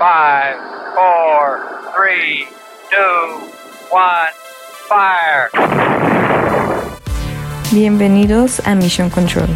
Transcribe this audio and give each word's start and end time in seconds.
Five, 0.00 0.56
four, 0.94 1.60
three, 1.94 2.46
two, 2.88 3.50
one, 3.90 4.32
fire. 4.88 5.50
Bienvenidos 7.70 8.66
a 8.66 8.74
Mission 8.74 9.10
Control, 9.10 9.50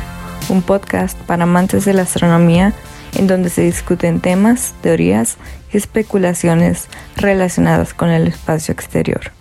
un 0.51 0.61
podcast 0.61 1.19
para 1.21 1.45
amantes 1.45 1.87
de 1.87 1.95
la 1.95 2.03
astronomía 2.03 2.75
en 3.15 3.27
donde 3.27 3.49
se 3.49 3.63
discuten 3.63 4.21
temas, 4.21 4.75
teorías 4.83 5.39
y 5.73 5.79
especulaciones 5.79 6.89
relacionadas 7.17 7.95
con 7.95 8.11
el 8.11 8.27
espacio 8.27 8.73
exterior. 8.73 9.33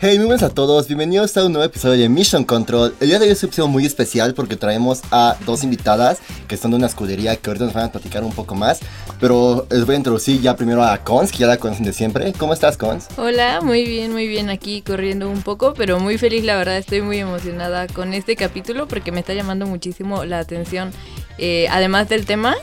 Hey, 0.00 0.16
muy 0.16 0.26
buenas 0.26 0.44
a 0.44 0.50
todos, 0.50 0.86
bienvenidos 0.86 1.36
a 1.36 1.44
un 1.44 1.52
nuevo 1.52 1.66
episodio 1.66 2.00
de 2.00 2.08
Mission 2.08 2.44
Control. 2.44 2.94
El 3.00 3.08
día 3.08 3.18
de 3.18 3.26
hoy 3.26 3.32
es 3.32 3.42
un 3.42 3.48
episodio 3.48 3.66
muy 3.66 3.84
especial 3.84 4.32
porque 4.32 4.54
traemos 4.54 5.02
a 5.10 5.36
dos 5.44 5.64
invitadas 5.64 6.20
que 6.46 6.54
están 6.54 6.70
de 6.70 6.76
una 6.76 6.86
escudería 6.86 7.34
que 7.34 7.50
ahorita 7.50 7.64
nos 7.64 7.74
van 7.74 7.86
a 7.86 7.90
platicar 7.90 8.22
un 8.22 8.32
poco 8.32 8.54
más. 8.54 8.78
Pero 9.18 9.66
les 9.68 9.84
voy 9.84 9.96
a 9.96 9.98
introducir 9.98 10.40
ya 10.40 10.54
primero 10.54 10.84
a 10.84 10.98
Cons, 10.98 11.32
que 11.32 11.38
ya 11.38 11.48
la 11.48 11.56
conocen 11.56 11.84
de 11.84 11.92
siempre. 11.92 12.32
¿Cómo 12.38 12.54
estás, 12.54 12.76
Cons? 12.76 13.08
Hola, 13.16 13.60
muy 13.60 13.84
bien, 13.86 14.12
muy 14.12 14.28
bien 14.28 14.50
aquí 14.50 14.82
corriendo 14.82 15.28
un 15.28 15.42
poco, 15.42 15.74
pero 15.74 15.98
muy 15.98 16.16
feliz, 16.16 16.44
la 16.44 16.56
verdad, 16.56 16.76
estoy 16.76 17.02
muy 17.02 17.18
emocionada 17.18 17.88
con 17.88 18.14
este 18.14 18.36
capítulo 18.36 18.86
porque 18.86 19.10
me 19.10 19.18
está 19.18 19.34
llamando 19.34 19.66
muchísimo 19.66 20.24
la 20.24 20.38
atención, 20.38 20.92
eh, 21.38 21.66
además 21.72 22.08
del 22.08 22.24
tema, 22.24 22.54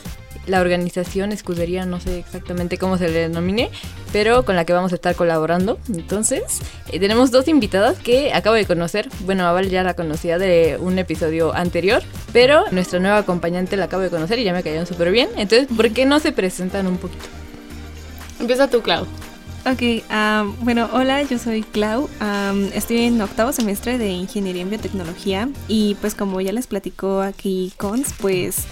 la 0.48 0.62
organización, 0.62 1.32
escudería, 1.32 1.86
no 1.86 2.00
sé 2.00 2.20
exactamente 2.20 2.78
cómo 2.78 2.98
se 2.98 3.08
le 3.10 3.20
denomine, 3.20 3.70
pero 4.12 4.46
con 4.46 4.56
la 4.56 4.66
que 4.66 4.74
vamos 4.74 4.92
a 4.92 4.96
estar 4.96 5.16
colaborando. 5.16 5.80
Entonces, 5.94 6.62
eh, 6.92 7.00
tenemos 7.00 7.32
dos 7.32 7.48
invitadas 7.48 7.98
que 7.98 8.34
acabo 8.34 8.56
de 8.56 8.66
conocer. 8.66 9.10
Bueno, 9.26 9.46
Aval 9.46 9.70
ya 9.70 9.84
la 9.84 9.94
conocía 9.94 10.38
de 10.38 10.78
un 10.80 11.00
episodio 11.00 11.54
anterior, 11.54 12.04
pero 12.34 12.64
nuestra 12.72 13.00
nueva 13.00 13.18
acompañante 13.18 13.78
la 13.78 13.86
acabo 13.86 14.04
de 14.04 14.10
conocer 14.10 14.40
y 14.40 14.44
ya 14.44 14.54
me 14.54 14.64
cayeron 14.64 14.86
súper 14.86 15.12
bien. 15.12 15.30
Entonces, 15.38 15.68
¿por 15.76 15.92
qué 15.92 16.06
no 16.06 16.20
se 16.20 16.32
presentan 16.32 16.88
un 16.88 16.98
poquito? 16.98 17.26
Empieza 18.40 18.70
tú, 18.70 18.82
Clau. 18.82 19.06
Ok, 19.68 19.82
um, 20.12 20.56
bueno, 20.64 20.88
hola, 20.94 21.24
yo 21.24 21.40
soy 21.40 21.64
Clau, 21.64 22.08
um, 22.22 22.66
estoy 22.76 23.06
en 23.06 23.20
octavo 23.20 23.52
semestre 23.52 23.98
de 23.98 24.10
Ingeniería 24.10 24.62
en 24.62 24.70
Biotecnología 24.70 25.50
y 25.68 25.96
pues 26.02 26.14
como 26.14 26.40
ya 26.40 26.52
les 26.52 26.68
platicó 26.68 27.22
aquí 27.22 27.74
Cons, 27.76 28.14
pues 28.22 28.68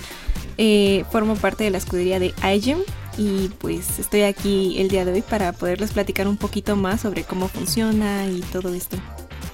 eh, 0.58 1.06
formo 1.12 1.36
parte 1.36 1.64
de 1.64 1.70
la 1.72 1.78
escudería 1.78 2.20
de 2.20 2.34
iGEM 2.56 2.80
y 3.18 3.50
pues 3.59 4.00
estoy 4.00 4.23
aquí 4.23 4.80
el 4.80 4.90
día 4.90 5.06
de 5.06 5.14
hoy 5.14 5.22
para 5.22 5.52
poderles 5.54 5.92
platicar 5.92 6.28
un 6.28 6.38
poquito 6.38 6.76
más 6.76 7.02
sobre 7.02 7.23
cómo 7.23 7.48
funciona 7.48 8.26
y 8.28 8.42
todo 8.42 8.74
esto. 8.74 8.98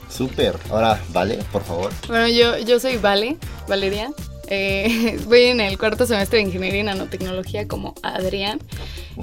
Súper, 0.09 0.57
ahora, 0.69 0.99
Vale, 1.13 1.39
por 1.51 1.63
favor. 1.63 1.91
Bueno, 2.07 2.27
yo, 2.27 2.57
yo 2.57 2.79
soy 2.79 2.97
Vale, 2.97 3.37
Valeria. 3.67 4.09
Eh, 4.49 5.19
voy 5.27 5.43
en 5.43 5.61
el 5.61 5.77
cuarto 5.77 6.05
semestre 6.05 6.39
de 6.39 6.45
Ingeniería 6.45 6.81
y 6.81 6.83
Nanotecnología 6.83 7.67
como 7.67 7.93
Adrián. 8.01 8.59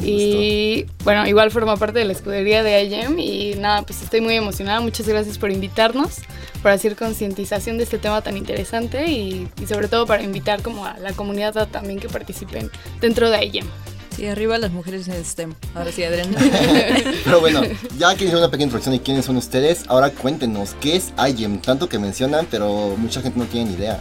Y 0.03 0.87
bueno, 1.05 1.27
igual 1.27 1.51
forma 1.51 1.77
parte 1.77 1.99
de 1.99 2.05
la 2.05 2.13
escudería 2.13 2.63
de 2.63 2.85
IEM 2.85 3.19
y 3.19 3.55
nada, 3.55 3.83
pues 3.83 4.03
estoy 4.03 4.21
muy 4.21 4.35
emocionada. 4.35 4.81
Muchas 4.81 5.09
gracias 5.09 5.39
por 5.39 5.51
invitarnos, 5.51 6.19
por 6.63 6.71
hacer 6.71 6.97
concientización 6.97 7.79
de 7.79 7.85
este 7.85 7.99
tema 7.99 8.21
tan 8.23 8.37
interesante 8.37 9.07
y, 9.07 9.49
y, 9.61 9.67
sobre 9.67 9.89
todo 9.89 10.07
para 10.07 10.23
invitar 10.23 10.63
como 10.63 10.85
a 10.85 10.99
la 10.99 11.13
comunidad 11.13 11.57
a 11.59 11.67
también 11.67 11.99
que 11.99 12.09
participen 12.09 12.71
dentro 13.01 13.31
de 13.31 13.47
IEM. 13.47 13.67
Sí, 14.15 14.27
arriba 14.27 14.57
las 14.57 14.71
mujeres 14.71 15.09
en 15.09 15.15
el 15.15 15.25
STEM. 15.27 15.55
Ahora 15.75 15.93
sí, 15.93 16.03
Adrián. 16.03 16.35
Pero 17.25 17.41
bueno, 17.41 17.63
ya 17.99 18.15
que 18.15 18.25
hicieron 18.25 18.39
una 18.39 18.51
pequeña 18.51 18.65
introducción 18.65 18.95
de 18.95 19.03
quiénes 19.03 19.27
son 19.27 19.37
ustedes, 19.37 19.85
ahora 19.89 20.11
cuéntenos, 20.11 20.75
¿qué 20.81 20.97
es 20.97 21.13
IEM? 21.19 21.61
Tanto 21.61 21.89
que 21.89 21.99
mencionan, 21.99 22.47
pero 22.51 22.97
mucha 22.97 23.21
gente 23.21 23.39
no 23.39 23.45
tiene 23.45 23.71
ni 23.71 23.77
idea. 23.77 24.01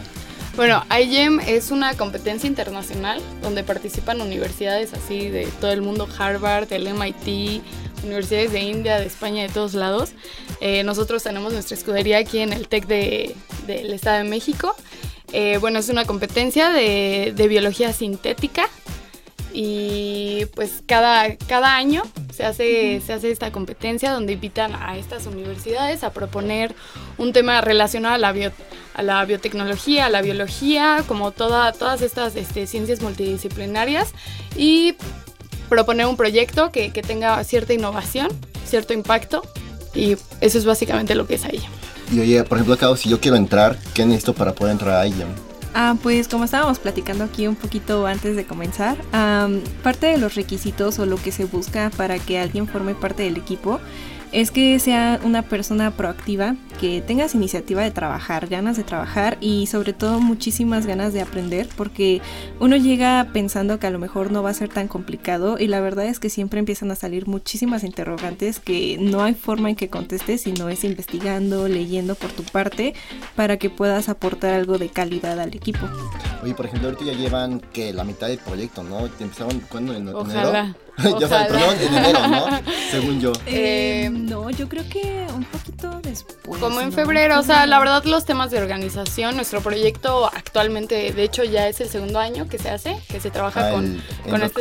Bueno, 0.56 0.82
IGEM 0.90 1.40
es 1.40 1.70
una 1.70 1.92
competencia 1.98 2.46
internacional 2.48 3.20
donde 3.42 3.62
participan 3.62 4.22
universidades 4.22 4.94
así 4.94 5.28
de 5.28 5.46
todo 5.60 5.70
el 5.70 5.82
mundo, 5.82 6.08
Harvard, 6.18 6.72
el 6.72 6.88
MIT, 6.88 7.62
universidades 8.02 8.52
de 8.52 8.60
India, 8.60 8.98
de 8.98 9.04
España, 9.04 9.42
de 9.42 9.50
todos 9.50 9.74
lados. 9.74 10.12
Eh, 10.62 10.82
nosotros 10.82 11.22
tenemos 11.22 11.52
nuestra 11.52 11.76
escudería 11.76 12.16
aquí 12.16 12.38
en 12.38 12.54
el 12.54 12.68
TEC 12.68 12.86
del 12.86 13.34
de, 13.66 13.94
Estado 13.94 14.24
de 14.24 14.30
México. 14.30 14.74
Eh, 15.34 15.58
bueno, 15.60 15.78
es 15.78 15.90
una 15.90 16.06
competencia 16.06 16.70
de, 16.70 17.34
de, 17.36 17.48
biología 17.48 17.92
sintética 17.92 18.70
y 19.58 20.44
pues 20.54 20.82
cada, 20.84 21.34
cada 21.48 21.76
año 21.76 22.02
se 22.30 22.44
hace, 22.44 23.00
se 23.00 23.14
hace 23.14 23.30
esta 23.30 23.50
competencia 23.52 24.12
donde 24.12 24.34
invitan 24.34 24.74
a 24.74 24.98
estas 24.98 25.24
universidades 25.24 26.04
a 26.04 26.10
proponer 26.10 26.74
un 27.16 27.32
tema 27.32 27.62
relacionado 27.62 28.16
a 28.16 28.18
la, 28.18 28.32
bio, 28.32 28.52
a 28.92 29.02
la 29.02 29.24
biotecnología, 29.24 30.06
a 30.06 30.10
la 30.10 30.20
biología, 30.20 31.04
como 31.08 31.30
toda, 31.30 31.72
todas 31.72 32.02
estas 32.02 32.36
este, 32.36 32.66
ciencias 32.66 33.00
multidisciplinarias 33.00 34.12
y 34.58 34.94
proponer 35.70 36.04
un 36.04 36.18
proyecto 36.18 36.70
que, 36.70 36.92
que, 36.92 37.00
tenga 37.00 37.42
cierta 37.42 37.72
innovación, 37.72 38.28
cierto 38.66 38.92
impacto 38.92 39.40
y 39.94 40.18
eso 40.42 40.58
es 40.58 40.66
básicamente 40.66 41.14
lo 41.14 41.26
que 41.26 41.36
es 41.36 41.46
ahí. 41.46 41.62
Y 42.12 42.20
oye, 42.20 42.44
por 42.44 42.58
ejemplo, 42.58 42.74
acá 42.74 42.94
si 42.94 43.08
yo 43.08 43.20
quiero 43.20 43.38
entrar, 43.38 43.78
¿qué 43.94 44.04
necesito 44.04 44.34
para 44.34 44.52
poder 44.52 44.72
entrar 44.72 45.00
a 45.00 45.06
IEM? 45.06 45.55
Ah, 45.78 45.94
pues 46.02 46.26
como 46.26 46.44
estábamos 46.44 46.78
platicando 46.78 47.24
aquí 47.24 47.46
un 47.46 47.54
poquito 47.54 48.06
antes 48.06 48.34
de 48.34 48.46
comenzar, 48.46 48.96
parte 49.82 50.06
de 50.06 50.16
los 50.16 50.34
requisitos 50.34 50.98
o 50.98 51.04
lo 51.04 51.18
que 51.18 51.30
se 51.32 51.44
busca 51.44 51.90
para 51.98 52.18
que 52.18 52.38
alguien 52.38 52.66
forme 52.66 52.94
parte 52.94 53.24
del 53.24 53.36
equipo 53.36 53.78
es 54.36 54.50
que 54.50 54.78
sea 54.80 55.18
una 55.24 55.40
persona 55.40 55.92
proactiva, 55.92 56.56
que 56.78 57.00
tengas 57.00 57.34
iniciativa 57.34 57.80
de 57.80 57.90
trabajar, 57.90 58.48
ganas 58.48 58.76
de 58.76 58.84
trabajar 58.84 59.38
y 59.40 59.66
sobre 59.66 59.94
todo 59.94 60.20
muchísimas 60.20 60.84
ganas 60.84 61.14
de 61.14 61.22
aprender, 61.22 61.66
porque 61.74 62.20
uno 62.60 62.76
llega 62.76 63.28
pensando 63.32 63.78
que 63.78 63.86
a 63.86 63.90
lo 63.90 63.98
mejor 63.98 64.30
no 64.30 64.42
va 64.42 64.50
a 64.50 64.54
ser 64.54 64.68
tan 64.68 64.88
complicado 64.88 65.58
y 65.58 65.68
la 65.68 65.80
verdad 65.80 66.04
es 66.04 66.20
que 66.20 66.28
siempre 66.28 66.58
empiezan 66.58 66.90
a 66.90 66.96
salir 66.96 67.26
muchísimas 67.26 67.82
interrogantes 67.82 68.60
que 68.60 68.98
no 69.00 69.22
hay 69.22 69.32
forma 69.32 69.70
en 69.70 69.76
que 69.76 69.88
contestes, 69.88 70.42
sino 70.42 70.68
es 70.68 70.84
investigando, 70.84 71.66
leyendo 71.66 72.14
por 72.14 72.30
tu 72.30 72.42
parte 72.42 72.92
para 73.36 73.56
que 73.56 73.70
puedas 73.70 74.10
aportar 74.10 74.52
algo 74.52 74.76
de 74.76 74.90
calidad 74.90 75.40
al 75.40 75.54
equipo. 75.54 75.88
Oye, 76.42 76.52
por 76.52 76.66
ejemplo, 76.66 76.90
ahorita 76.90 77.10
ya 77.10 77.18
llevan 77.18 77.60
que 77.60 77.94
la 77.94 78.04
mitad 78.04 78.28
del 78.28 78.38
proyecto, 78.38 78.82
¿no? 78.84 79.06
¿Empezaron 79.18 79.60
cuándo? 79.70 79.94
¿En 79.94 80.08
Ojalá. 80.08 80.60
enero? 80.60 80.74
ya 81.20 81.28
saben, 81.28 81.52
perdón, 81.52 81.76
en 81.80 81.94
enero, 81.94 82.28
¿no? 82.28 82.46
Según 82.90 83.20
yo. 83.20 83.32
Eh, 83.46 84.10
no, 84.28 84.50
yo 84.50 84.68
creo 84.68 84.88
que 84.88 85.26
un 85.34 85.44
poquito 85.44 86.00
después. 86.02 86.58
Como 86.60 86.80
en 86.80 86.90
¿no? 86.90 86.92
febrero, 86.92 87.38
o 87.38 87.42
sea, 87.42 87.66
la 87.66 87.78
verdad 87.78 88.04
los 88.04 88.24
temas 88.24 88.50
de 88.50 88.58
organización, 88.58 89.36
nuestro 89.36 89.60
proyecto 89.60 90.26
actualmente, 90.26 91.12
de 91.12 91.22
hecho 91.22 91.44
ya 91.44 91.68
es 91.68 91.80
el 91.80 91.88
segundo 91.88 92.18
año 92.18 92.48
que 92.48 92.58
se 92.58 92.70
hace, 92.70 92.96
que 93.08 93.20
se 93.20 93.30
trabaja 93.30 93.68
Ah, 93.68 93.72
con, 93.72 93.84
el 94.24 94.30
con 94.30 94.42
este... 94.42 94.60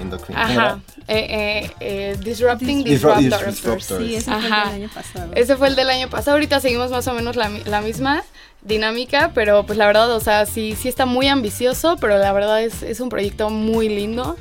endocrine. 0.00 0.18
¿cómo 0.26 0.60
Ajá, 0.60 0.80
eh, 1.08 1.26
eh, 1.68 1.70
eh, 1.80 2.16
Disrupting 2.22 2.84
Disrupt- 2.84 3.18
Disruptors. 3.18 3.46
Disruptors. 3.56 3.84
Sí, 4.06 4.14
ese 4.16 4.30
fue 4.30 4.38
el 4.46 4.52
Ajá. 4.52 4.64
del 4.70 4.82
año 4.82 4.90
pasado. 4.94 5.30
Ese 5.34 5.56
fue 5.56 5.68
el 5.68 5.76
del 5.76 5.90
año 5.90 6.08
pasado, 6.10 6.32
ahorita 6.36 6.60
seguimos 6.60 6.90
más 6.90 7.06
o 7.08 7.12
menos 7.14 7.36
la, 7.36 7.48
mi- 7.48 7.64
la 7.64 7.80
misma 7.80 8.22
dinámica, 8.62 9.30
pero 9.34 9.64
pues 9.64 9.78
la 9.78 9.86
verdad, 9.86 10.10
o 10.12 10.20
sea, 10.20 10.44
sí, 10.46 10.76
sí 10.78 10.88
está 10.88 11.06
muy 11.06 11.28
ambicioso, 11.28 11.96
pero 12.00 12.18
la 12.18 12.32
verdad 12.32 12.62
es, 12.62 12.82
es 12.82 13.00
un 13.00 13.08
proyecto 13.08 13.50
muy 13.50 13.88
lindo, 13.88 14.36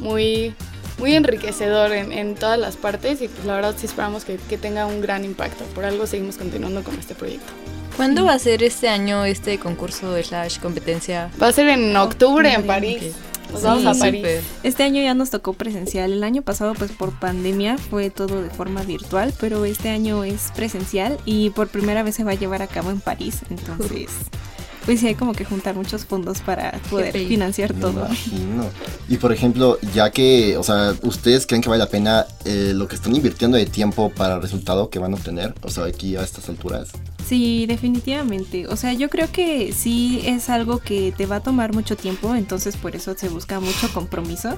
muy, 0.00 0.54
muy 0.98 1.14
enriquecedor 1.14 1.92
en, 1.92 2.12
en 2.12 2.34
todas 2.34 2.58
las 2.58 2.76
partes 2.76 3.22
y 3.22 3.28
pues 3.28 3.44
la 3.46 3.54
verdad 3.54 3.74
sí 3.78 3.86
esperamos 3.86 4.24
que, 4.24 4.36
que 4.36 4.58
tenga 4.58 4.86
un 4.86 5.00
gran 5.00 5.24
impacto. 5.24 5.64
Por 5.74 5.84
algo 5.84 6.06
seguimos 6.06 6.36
continuando 6.36 6.82
con 6.82 6.98
este 6.98 7.14
proyecto. 7.14 7.52
¿Cuándo 7.96 8.24
va 8.24 8.34
a 8.34 8.38
ser 8.38 8.62
este 8.62 8.88
año 8.88 9.24
este 9.24 9.58
concurso 9.58 10.16
slash 10.22 10.60
competencia? 10.60 11.30
Va 11.42 11.48
a 11.48 11.52
ser 11.52 11.68
en 11.68 11.96
octubre 11.96 12.52
en 12.52 12.64
París. 12.64 13.12
Nos 13.50 13.60
Sí, 13.60 13.66
vamos 13.66 13.86
a 13.86 13.98
París. 13.98 14.24
Este 14.62 14.84
año 14.84 15.02
ya 15.02 15.14
nos 15.14 15.30
tocó 15.30 15.52
presencial. 15.54 16.12
El 16.12 16.22
año 16.22 16.42
pasado, 16.42 16.74
pues 16.74 16.92
por 16.92 17.18
pandemia, 17.18 17.78
fue 17.78 18.10
todo 18.10 18.42
de 18.42 18.50
forma 18.50 18.82
virtual, 18.82 19.32
pero 19.40 19.64
este 19.64 19.88
año 19.88 20.22
es 20.22 20.52
presencial 20.54 21.18
y 21.24 21.50
por 21.50 21.68
primera 21.68 22.02
vez 22.02 22.14
se 22.14 22.24
va 22.24 22.32
a 22.32 22.34
llevar 22.34 22.62
a 22.62 22.66
cabo 22.66 22.90
en 22.90 23.00
París. 23.00 23.40
Entonces, 23.50 24.10
pues 24.88 25.00
sí 25.00 25.06
hay 25.06 25.14
como 25.16 25.34
que 25.34 25.44
juntar 25.44 25.74
muchos 25.74 26.06
fondos 26.06 26.40
para 26.40 26.72
poder 26.88 27.12
financiar 27.12 27.74
Me 27.74 27.80
todo. 27.82 28.06
imagino. 28.06 28.64
Y 29.06 29.18
por 29.18 29.34
ejemplo, 29.34 29.78
ya 29.92 30.10
que, 30.10 30.56
o 30.56 30.62
sea, 30.62 30.94
¿ustedes 31.02 31.46
creen 31.46 31.60
que 31.60 31.68
vale 31.68 31.80
la 31.80 31.90
pena 31.90 32.24
eh, 32.46 32.72
lo 32.74 32.88
que 32.88 32.94
están 32.94 33.14
invirtiendo 33.14 33.58
de 33.58 33.66
tiempo 33.66 34.08
para 34.08 34.36
el 34.36 34.40
resultado 34.40 34.88
que 34.88 34.98
van 34.98 35.12
a 35.12 35.16
obtener? 35.16 35.52
O 35.60 35.68
sea, 35.68 35.84
aquí 35.84 36.16
a 36.16 36.22
estas 36.22 36.48
alturas. 36.48 36.88
Sí, 37.28 37.66
definitivamente. 37.66 38.66
O 38.68 38.76
sea, 38.76 38.94
yo 38.94 39.10
creo 39.10 39.30
que 39.30 39.74
sí 39.74 40.22
es 40.24 40.48
algo 40.48 40.78
que 40.78 41.12
te 41.14 41.26
va 41.26 41.36
a 41.36 41.40
tomar 41.40 41.74
mucho 41.74 41.94
tiempo, 41.94 42.34
entonces 42.34 42.78
por 42.78 42.96
eso 42.96 43.14
se 43.18 43.28
busca 43.28 43.60
mucho 43.60 43.92
compromiso. 43.92 44.56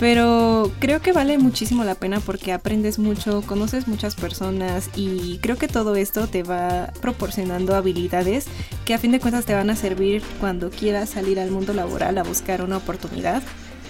Pero 0.00 0.72
creo 0.78 1.02
que 1.02 1.12
vale 1.12 1.36
muchísimo 1.36 1.84
la 1.84 1.94
pena 1.94 2.20
porque 2.20 2.54
aprendes 2.54 2.98
mucho, 2.98 3.42
conoces 3.42 3.86
muchas 3.86 4.14
personas 4.14 4.88
y 4.96 5.36
creo 5.42 5.58
que 5.58 5.68
todo 5.68 5.94
esto 5.94 6.26
te 6.26 6.42
va 6.42 6.90
proporcionando 7.02 7.74
habilidades 7.74 8.46
que 8.86 8.94
a 8.94 8.98
fin 8.98 9.12
de 9.12 9.20
cuentas 9.20 9.44
te 9.44 9.52
van 9.52 9.68
a 9.68 9.76
servir 9.76 10.22
cuando 10.40 10.70
quieras 10.70 11.10
salir 11.10 11.38
al 11.38 11.50
mundo 11.50 11.74
laboral 11.74 12.16
a 12.16 12.22
buscar 12.22 12.62
una 12.62 12.78
oportunidad. 12.78 13.42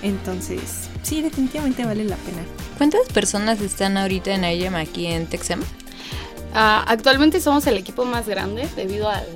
Entonces, 0.03 0.89
sí, 1.03 1.23
definitivamente 1.23 1.85
vale 1.85 2.03
la 2.03 2.17
pena. 2.17 2.43
¿Cuántas 2.77 3.07
personas 3.07 3.61
están 3.61 3.97
ahorita 3.97 4.35
en 4.35 4.43
IEM 4.43 4.75
aquí 4.75 5.07
en 5.07 5.27
Texem? 5.27 5.61
Ah, 6.59 6.85
actualmente 6.89 7.41
somos 7.41 7.67
el 7.67 7.77
equipo 7.77 8.05
más 8.07 8.27
grande 8.27 8.67
debido 8.77 9.11
al, 9.11 9.27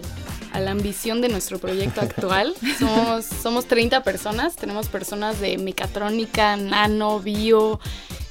a 0.52 0.58
la 0.60 0.70
ambición 0.70 1.20
de 1.20 1.28
nuestro 1.28 1.58
proyecto 1.58 2.00
actual. 2.08 2.54
somos, 2.78 3.26
somos 3.26 3.66
30 3.66 4.02
personas, 4.02 4.56
tenemos 4.56 4.88
personas 4.88 5.38
de 5.38 5.58
mecatrónica, 5.58 6.56
nano, 6.56 7.20
bio, 7.20 7.78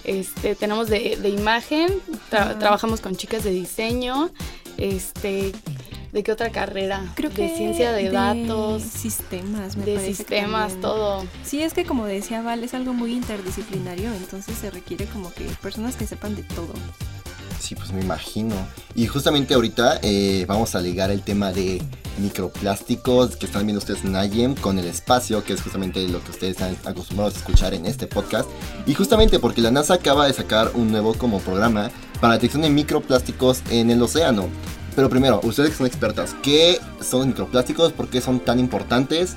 este, 0.03 0.55
tenemos 0.55 0.89
de, 0.89 1.17
de 1.21 1.29
imagen, 1.29 1.89
tra- 2.31 2.57
trabajamos 2.57 2.99
con 2.99 3.15
chicas 3.15 3.43
de 3.43 3.51
diseño, 3.51 4.31
este, 4.77 5.51
¿de 6.11 6.23
qué 6.23 6.31
otra 6.31 6.49
carrera? 6.51 7.03
Creo 7.15 7.29
de 7.29 7.35
que 7.35 7.55
ciencia 7.55 7.91
de, 7.91 8.09
datos, 8.09 8.81
sistemas, 8.81 9.77
me 9.77 9.85
de 9.85 9.95
parece 9.95 10.15
sistemas, 10.15 10.71
también. 10.71 10.81
todo. 10.81 11.25
Sí, 11.43 11.61
es 11.61 11.73
que 11.75 11.85
como 11.85 12.05
decía 12.07 12.41
Val, 12.41 12.63
es 12.63 12.73
algo 12.73 12.93
muy 12.93 13.13
interdisciplinario, 13.13 14.11
entonces 14.13 14.57
se 14.57 14.71
requiere 14.71 15.05
como 15.05 15.31
que 15.31 15.43
personas 15.61 15.95
que 15.95 16.07
sepan 16.07 16.35
de 16.35 16.41
todo. 16.41 16.73
Sí, 17.59 17.75
pues 17.75 17.91
me 17.91 18.01
imagino. 18.01 18.55
Y 18.95 19.05
justamente 19.07 19.53
ahorita 19.53 19.99
eh, 20.01 20.45
vamos 20.47 20.75
a 20.75 20.81
ligar 20.81 21.11
el 21.11 21.21
tema 21.21 21.51
de 21.51 21.81
microplásticos 22.19 23.35
que 23.35 23.45
están 23.45 23.65
viendo 23.65 23.79
ustedes 23.79 24.03
en 24.03 24.15
IEM 24.15 24.55
con 24.55 24.79
el 24.79 24.85
espacio, 24.85 25.43
que 25.43 25.53
es 25.53 25.61
justamente 25.61 26.07
lo 26.07 26.23
que 26.23 26.31
ustedes 26.31 26.51
están 26.59 26.75
acostumbrados 26.85 27.35
a 27.35 27.37
escuchar 27.39 27.73
en 27.73 27.85
este 27.85 28.07
podcast. 28.07 28.49
Y 28.85 28.93
justamente 28.93 29.39
porque 29.39 29.61
la 29.61 29.71
NASA 29.71 29.95
acaba 29.95 30.25
de 30.25 30.33
sacar 30.33 30.71
un 30.73 30.91
nuevo 30.91 31.13
como 31.13 31.39
programa 31.39 31.91
para 32.15 32.29
la 32.29 32.33
detección 32.35 32.61
de 32.61 32.69
microplásticos 32.69 33.61
en 33.69 33.89
el 33.89 34.01
océano. 34.01 34.47
Pero 34.95 35.09
primero, 35.09 35.39
ustedes 35.43 35.71
que 35.71 35.75
son 35.75 35.87
expertas, 35.87 36.35
¿qué 36.41 36.79
son 37.01 37.19
los 37.19 37.27
microplásticos? 37.27 37.93
¿Por 37.93 38.09
qué 38.09 38.21
son 38.21 38.39
tan 38.39 38.59
importantes? 38.59 39.35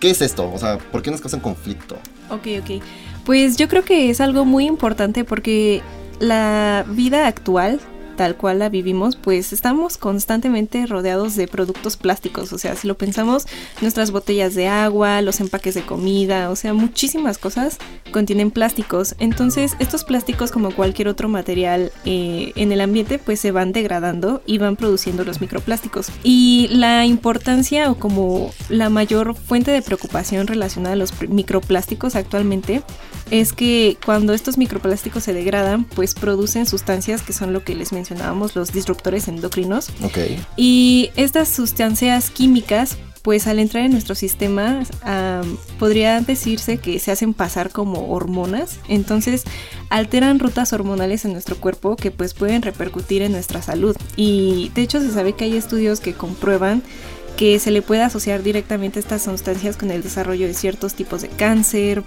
¿Qué 0.00 0.10
es 0.10 0.20
esto? 0.20 0.50
O 0.52 0.58
sea, 0.58 0.78
¿por 0.78 1.02
qué 1.02 1.10
nos 1.10 1.20
causan 1.20 1.40
conflicto? 1.40 1.96
Ok, 2.30 2.46
ok. 2.60 2.82
Pues 3.24 3.56
yo 3.56 3.68
creo 3.68 3.84
que 3.84 4.10
es 4.10 4.20
algo 4.20 4.44
muy 4.44 4.66
importante 4.66 5.24
porque 5.24 5.82
la 6.18 6.84
vida 6.88 7.26
actual, 7.26 7.80
tal 8.16 8.36
cual 8.36 8.58
la 8.58 8.68
vivimos, 8.68 9.16
pues 9.16 9.52
estamos 9.52 9.96
constantemente 9.96 10.86
rodeados 10.86 11.36
de 11.36 11.46
productos 11.46 11.96
plásticos. 11.96 12.52
O 12.52 12.58
sea, 12.58 12.74
si 12.74 12.88
lo 12.88 12.96
pensamos, 12.96 13.46
nuestras 13.80 14.10
botellas 14.10 14.54
de 14.54 14.68
agua, 14.68 15.22
los 15.22 15.40
empaques 15.40 15.74
de 15.74 15.82
comida, 15.82 16.50
o 16.50 16.56
sea, 16.56 16.74
muchísimas 16.74 17.38
cosas 17.38 17.78
contienen 18.10 18.50
plásticos. 18.50 19.14
Entonces, 19.18 19.76
estos 19.78 20.04
plásticos, 20.04 20.50
como 20.50 20.70
cualquier 20.72 21.08
otro 21.08 21.28
material 21.28 21.92
eh, 22.04 22.52
en 22.56 22.72
el 22.72 22.80
ambiente, 22.80 23.18
pues 23.18 23.40
se 23.40 23.52
van 23.52 23.72
degradando 23.72 24.42
y 24.46 24.58
van 24.58 24.76
produciendo 24.76 25.24
los 25.24 25.40
microplásticos. 25.40 26.08
Y 26.22 26.68
la 26.70 27.06
importancia 27.06 27.90
o 27.90 27.96
como 27.96 28.52
la 28.68 28.90
mayor 28.90 29.34
fuente 29.34 29.70
de 29.70 29.82
preocupación 29.82 30.46
relacionada 30.46 30.94
a 30.94 30.96
los 30.96 31.12
microplásticos 31.28 32.16
actualmente 32.16 32.82
es 33.30 33.52
que 33.52 33.96
cuando 34.04 34.34
estos 34.34 34.56
microplásticos 34.56 35.24
se 35.24 35.32
degradan, 35.32 35.84
pues 35.84 36.14
producen 36.14 36.66
sustancias 36.66 37.22
que 37.22 37.32
son 37.32 37.52
lo 37.52 37.64
que 37.64 37.74
les 37.74 37.92
mencionábamos, 38.10 38.54
los 38.54 38.72
disruptores 38.72 39.28
endocrinos. 39.28 39.90
Ok. 40.02 40.18
Y 40.56 41.10
estas 41.16 41.48
sustancias 41.48 42.30
químicas, 42.30 42.96
pues 43.22 43.46
al 43.48 43.58
entrar 43.58 43.84
en 43.84 43.92
nuestro 43.92 44.14
sistema, 44.14 44.84
am, 45.02 45.56
podría 45.78 46.20
decirse 46.20 46.78
que 46.78 47.00
se 47.00 47.10
hacen 47.10 47.34
pasar 47.34 47.70
como 47.70 48.12
hormonas. 48.12 48.78
Entonces 48.88 49.42
alteran 49.90 50.38
rutas 50.38 50.72
hormonales 50.72 51.24
en 51.24 51.32
nuestro 51.32 51.56
cuerpo 51.56 51.96
que 51.96 52.10
pues 52.10 52.34
pueden 52.34 52.62
repercutir 52.62 53.22
en 53.22 53.32
nuestra 53.32 53.62
salud. 53.62 53.96
Y 54.14 54.70
de 54.74 54.82
hecho 54.82 55.00
se 55.00 55.10
sabe 55.10 55.32
que 55.32 55.44
hay 55.44 55.56
estudios 55.56 55.98
que 56.00 56.14
comprueban 56.14 56.82
que 57.36 57.58
se 57.58 57.70
le 57.70 57.82
puede 57.82 58.02
asociar 58.02 58.42
directamente 58.42 58.98
estas 58.98 59.24
sustancias 59.24 59.76
con 59.76 59.90
el 59.90 60.02
desarrollo 60.02 60.46
de 60.46 60.54
ciertos 60.54 60.94
tipos 60.94 61.20
de 61.20 61.28
cáncer, 61.28 62.02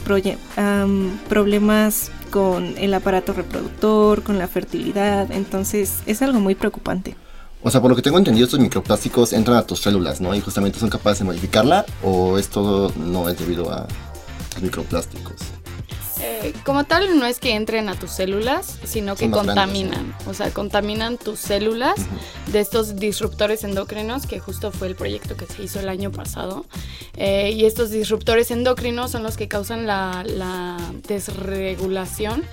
problemas 1.29 2.11
con 2.29 2.77
el 2.77 2.93
aparato 2.93 3.33
reproductor, 3.33 4.23
con 4.23 4.37
la 4.37 4.47
fertilidad. 4.47 5.31
Entonces 5.31 5.99
es 6.05 6.21
algo 6.21 6.39
muy 6.39 6.55
preocupante. 6.55 7.15
O 7.61 7.69
sea, 7.69 7.81
por 7.81 7.89
lo 7.89 7.95
que 7.95 8.01
tengo 8.01 8.17
entendido, 8.17 8.45
estos 8.45 8.59
microplásticos 8.59 9.33
entran 9.33 9.57
a 9.57 9.63
tus 9.63 9.81
células, 9.81 10.21
¿no? 10.21 10.33
Y 10.33 10.39
justamente 10.39 10.79
son 10.79 10.89
capaces 10.89 11.19
de 11.19 11.25
modificarla, 11.25 11.85
o 12.03 12.37
esto 12.37 12.93
no 12.95 13.27
es 13.27 13.37
debido 13.37 13.69
a 13.71 13.85
los 14.53 14.63
microplásticos. 14.63 15.58
Eh, 16.21 16.53
como 16.65 16.83
tal, 16.83 17.17
no 17.17 17.25
es 17.25 17.39
que 17.39 17.55
entren 17.55 17.87
a 17.87 17.95
tus 17.95 18.11
células, 18.11 18.77
sino 18.83 19.15
que 19.15 19.27
más 19.29 19.45
grandes, 19.45 19.55
contaminan. 19.55 20.15
O 20.27 20.33
sea, 20.33 20.51
contaminan 20.51 21.17
tus 21.17 21.39
células 21.39 21.97
Ujú. 21.97 22.51
de 22.51 22.59
estos 22.59 22.97
disruptores 22.97 23.63
endocrinos, 23.63 24.25
que 24.27 24.39
justo 24.39 24.71
fue 24.71 24.87
el 24.87 24.95
proyecto 24.95 25.37
que 25.37 25.45
se 25.45 25.63
hizo 25.63 25.79
el 25.79 25.87
año 25.87 26.11
pasado. 26.11 26.65
Eh, 27.15 27.51
y 27.55 27.65
estos 27.65 27.89
disruptores 27.91 28.51
endocrinos 28.51 29.11
son 29.11 29.23
los 29.23 29.37
que 29.37 29.47
causan 29.47 29.87
la, 29.87 30.23
la 30.25 30.77
desregulación 31.07 32.43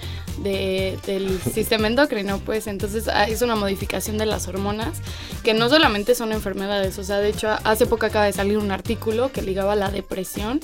de- 0.43 0.99
del 1.07 1.41
sistema 1.55 1.87
endocrino, 1.89 2.39
pues 2.39 2.67
entonces 2.67 3.09
ah, 3.09 3.25
es 3.29 3.43
una 3.43 3.57
modificación 3.57 4.19
de 4.19 4.27
las 4.27 4.47
hormonas 4.49 4.99
que 5.43 5.55
no 5.55 5.69
solamente 5.69 6.15
son 6.15 6.33
enfermedades, 6.33 6.99
o 6.99 7.05
sea, 7.05 7.19
de 7.19 7.31
hecho 7.31 7.49
hace 7.65 7.87
poco 7.87 8.07
acaba 8.07 8.27
de 8.27 8.33
salir 8.33 8.59
un 8.59 8.71
artículo 8.71 9.33
que 9.33 9.43
ligaba 9.43 9.75
la 9.77 9.91
depresión 9.91 10.61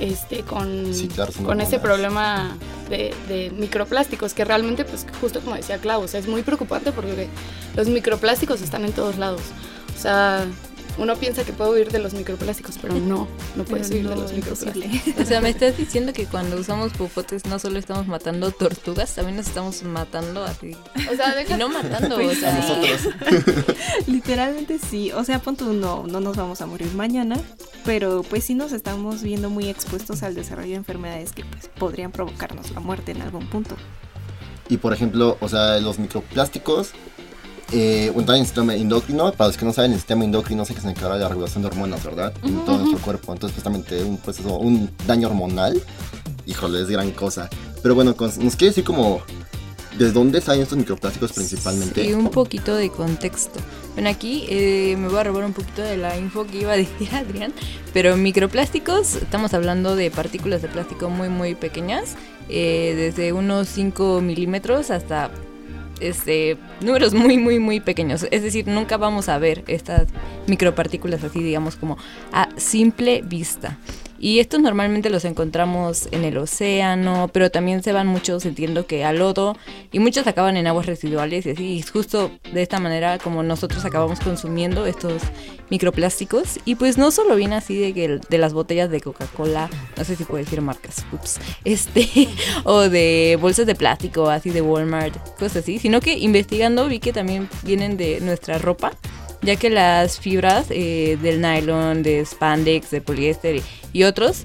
este, 0.00 0.42
con, 0.42 0.94
Sí, 0.94 1.08
claro, 1.08 1.32
son 1.32 1.44
con 1.44 1.60
ese 1.60 1.78
problema 1.78 2.56
de, 2.88 3.14
de 3.28 3.50
microplásticos, 3.50 4.34
que 4.34 4.44
realmente, 4.44 4.84
pues 4.84 5.06
justo 5.20 5.40
como 5.40 5.56
decía 5.56 5.78
Clau, 5.78 6.02
o 6.02 6.08
sea, 6.08 6.20
es 6.20 6.28
muy 6.28 6.42
preocupante 6.42 6.92
porque 6.92 7.28
los 7.76 7.88
microplásticos 7.88 8.62
están 8.62 8.84
en 8.84 8.92
todos 8.92 9.18
lados. 9.18 9.42
O 9.96 10.00
sea, 10.00 10.46
uno 10.98 11.16
piensa 11.16 11.44
que 11.44 11.52
puede 11.52 11.70
huir 11.70 11.90
de 11.90 11.98
los 11.98 12.12
microplásticos, 12.14 12.76
pero 12.80 12.94
no, 12.94 13.26
no 13.56 13.64
puedes 13.68 13.90
huir 13.90 14.08
de 14.08 14.16
los 14.16 14.32
microplásticos. 14.32 15.18
O 15.20 15.24
sea, 15.24 15.40
me 15.40 15.50
estás 15.50 15.76
diciendo 15.76 16.12
que 16.12 16.26
cuando 16.26 16.56
usamos 16.58 16.92
popotes 16.92 17.44
no 17.46 17.58
solo 17.58 17.78
estamos 17.78 18.06
matando 18.06 18.50
tortugas, 18.50 19.14
también 19.14 19.36
nos 19.36 19.46
estamos 19.48 19.82
matando 19.82 20.44
así. 20.44 20.76
O 21.10 21.16
sea, 21.16 21.32
Y 21.32 21.36
deja 21.36 21.56
no 21.56 21.68
matando, 21.68 22.16
o 22.16 22.20
Pues, 22.20 22.38
sea, 22.38 22.54
A 22.54 22.58
nosotros. 22.60 23.14
Literalmente 24.06 24.78
sí, 24.78 25.12
o 25.12 25.24
sea, 25.24 25.38
pon 25.40 25.56
tú, 25.56 25.72
no, 25.72 26.06
no 26.06 26.20
nos 26.20 26.36
vamos 26.36 26.60
a 26.60 26.66
morir 26.66 26.92
mañana, 26.94 27.36
pero 27.84 28.22
pues 28.22 28.44
sí 28.44 28.54
nos 28.54 28.72
estamos 28.72 29.22
viendo 29.22 29.50
muy 29.50 29.68
expuestos 29.68 30.22
al 30.22 30.34
desarrollo 30.34 30.70
de 30.70 30.76
enfermedades 30.76 31.32
que 31.32 31.44
pues 31.44 31.68
podrían 31.78 32.12
provocarnos 32.12 32.70
la 32.72 32.80
muerte 32.80 33.12
en 33.12 33.22
algún 33.22 33.46
punto. 33.48 33.76
Y 34.68 34.76
por 34.76 34.92
ejemplo, 34.92 35.38
o 35.40 35.48
sea, 35.48 35.78
los 35.80 35.98
microplásticos 35.98 36.92
eh, 37.72 38.12
el 38.16 38.44
sistema 38.44 38.74
endocrino. 38.74 39.32
Para 39.32 39.48
los 39.48 39.56
que 39.56 39.64
no 39.64 39.72
saben, 39.72 39.92
el 39.92 39.98
sistema 39.98 40.24
endocrino 40.24 40.62
es 40.62 40.70
el 40.70 40.76
que 40.76 40.82
se 40.82 40.88
encarga 40.90 41.14
de 41.16 41.22
la 41.22 41.28
regulación 41.28 41.62
de 41.62 41.68
hormonas, 41.68 42.02
¿verdad? 42.04 42.32
En 42.42 42.64
todo 42.64 42.78
nuestro 42.78 42.98
cuerpo. 43.00 43.32
Entonces, 43.32 43.54
justamente 43.54 44.02
un 44.02 44.16
proceso, 44.18 44.56
un 44.58 44.90
daño 45.06 45.28
hormonal, 45.28 45.80
híjole, 46.46 46.82
es 46.82 46.88
gran 46.88 47.10
cosa. 47.12 47.48
Pero 47.82 47.94
bueno, 47.94 48.16
con- 48.16 48.28
nos 48.44 48.56
quiere 48.56 48.70
decir 48.70 48.84
como. 48.84 49.20
¿De 49.98 50.12
dónde 50.12 50.40
salen 50.40 50.62
estos 50.62 50.78
microplásticos 50.78 51.32
principalmente? 51.32 52.04
Y 52.04 52.12
un 52.12 52.28
poquito 52.28 52.76
de 52.76 52.88
contexto. 52.88 53.58
Bueno, 53.94 54.08
aquí 54.10 54.44
eh, 54.48 54.94
me 54.96 55.08
voy 55.08 55.18
a 55.18 55.24
robar 55.24 55.44
un 55.44 55.52
poquito 55.52 55.82
de 55.82 55.96
la 55.96 56.16
info 56.16 56.46
que 56.46 56.60
iba 56.60 56.72
a 56.72 56.76
decir 56.76 57.12
Adrián, 57.12 57.52
pero 57.92 58.16
microplásticos, 58.16 59.16
estamos 59.16 59.54
hablando 59.54 59.96
de 59.96 60.12
partículas 60.12 60.62
de 60.62 60.68
plástico 60.68 61.10
muy, 61.10 61.28
muy 61.30 61.56
pequeñas, 61.56 62.14
eh, 62.48 62.94
desde 62.96 63.32
unos 63.32 63.66
5 63.70 64.20
milímetros 64.20 64.92
hasta 64.92 65.32
este, 66.00 66.56
números 66.80 67.14
muy, 67.14 67.38
muy, 67.38 67.58
muy 67.58 67.80
pequeños. 67.80 68.26
Es 68.30 68.42
decir, 68.42 68.66
nunca 68.66 68.96
vamos 68.96 69.28
a 69.28 69.38
ver 69.38 69.64
estas 69.66 70.08
micropartículas 70.46 71.24
así, 71.24 71.42
digamos, 71.42 71.76
como 71.76 71.96
a 72.32 72.48
simple 72.56 73.22
vista. 73.22 73.78
Y 74.18 74.40
estos 74.40 74.60
normalmente 74.60 75.10
los 75.10 75.24
encontramos 75.24 76.08
en 76.10 76.24
el 76.24 76.36
océano, 76.38 77.30
pero 77.32 77.50
también 77.50 77.82
se 77.82 77.92
van 77.92 78.06
muchos, 78.06 78.44
entiendo 78.46 78.86
que 78.86 79.04
al 79.04 79.18
lodo, 79.18 79.56
y 79.92 80.00
muchos 80.00 80.26
acaban 80.26 80.56
en 80.56 80.66
aguas 80.66 80.86
residuales 80.86 81.46
y 81.46 81.50
así. 81.50 81.64
Y 81.74 81.82
justo 81.82 82.30
de 82.52 82.62
esta 82.62 82.80
manera 82.80 83.18
como 83.18 83.42
nosotros 83.42 83.84
acabamos 83.84 84.20
consumiendo 84.20 84.86
estos 84.86 85.22
microplásticos. 85.70 86.58
Y 86.64 86.74
pues 86.74 86.98
no 86.98 87.10
solo 87.10 87.36
viene 87.36 87.56
así 87.56 87.78
de, 87.78 87.94
que, 87.94 88.20
de 88.28 88.38
las 88.38 88.52
botellas 88.52 88.90
de 88.90 89.00
Coca-Cola, 89.00 89.70
no 89.96 90.04
sé 90.04 90.16
si 90.16 90.24
puedo 90.24 90.42
decir 90.42 90.60
marcas, 90.60 91.04
ups, 91.12 91.38
este, 91.64 92.28
o 92.64 92.88
de 92.88 93.38
bolsas 93.40 93.66
de 93.66 93.74
plástico, 93.74 94.28
así 94.28 94.50
de 94.50 94.62
Walmart, 94.62 95.16
cosas 95.38 95.58
así, 95.58 95.78
sino 95.78 96.00
que 96.00 96.18
investigando 96.18 96.88
vi 96.88 96.98
que 96.98 97.12
también 97.12 97.48
vienen 97.62 97.96
de 97.96 98.20
nuestra 98.20 98.58
ropa 98.58 98.92
ya 99.42 99.56
que 99.56 99.70
las 99.70 100.18
fibras 100.18 100.66
eh, 100.70 101.18
del 101.22 101.40
nylon, 101.40 102.02
de 102.02 102.24
spandex, 102.24 102.90
de 102.90 103.00
poliéster 103.00 103.62
y, 103.92 104.02
otros, 104.04 104.44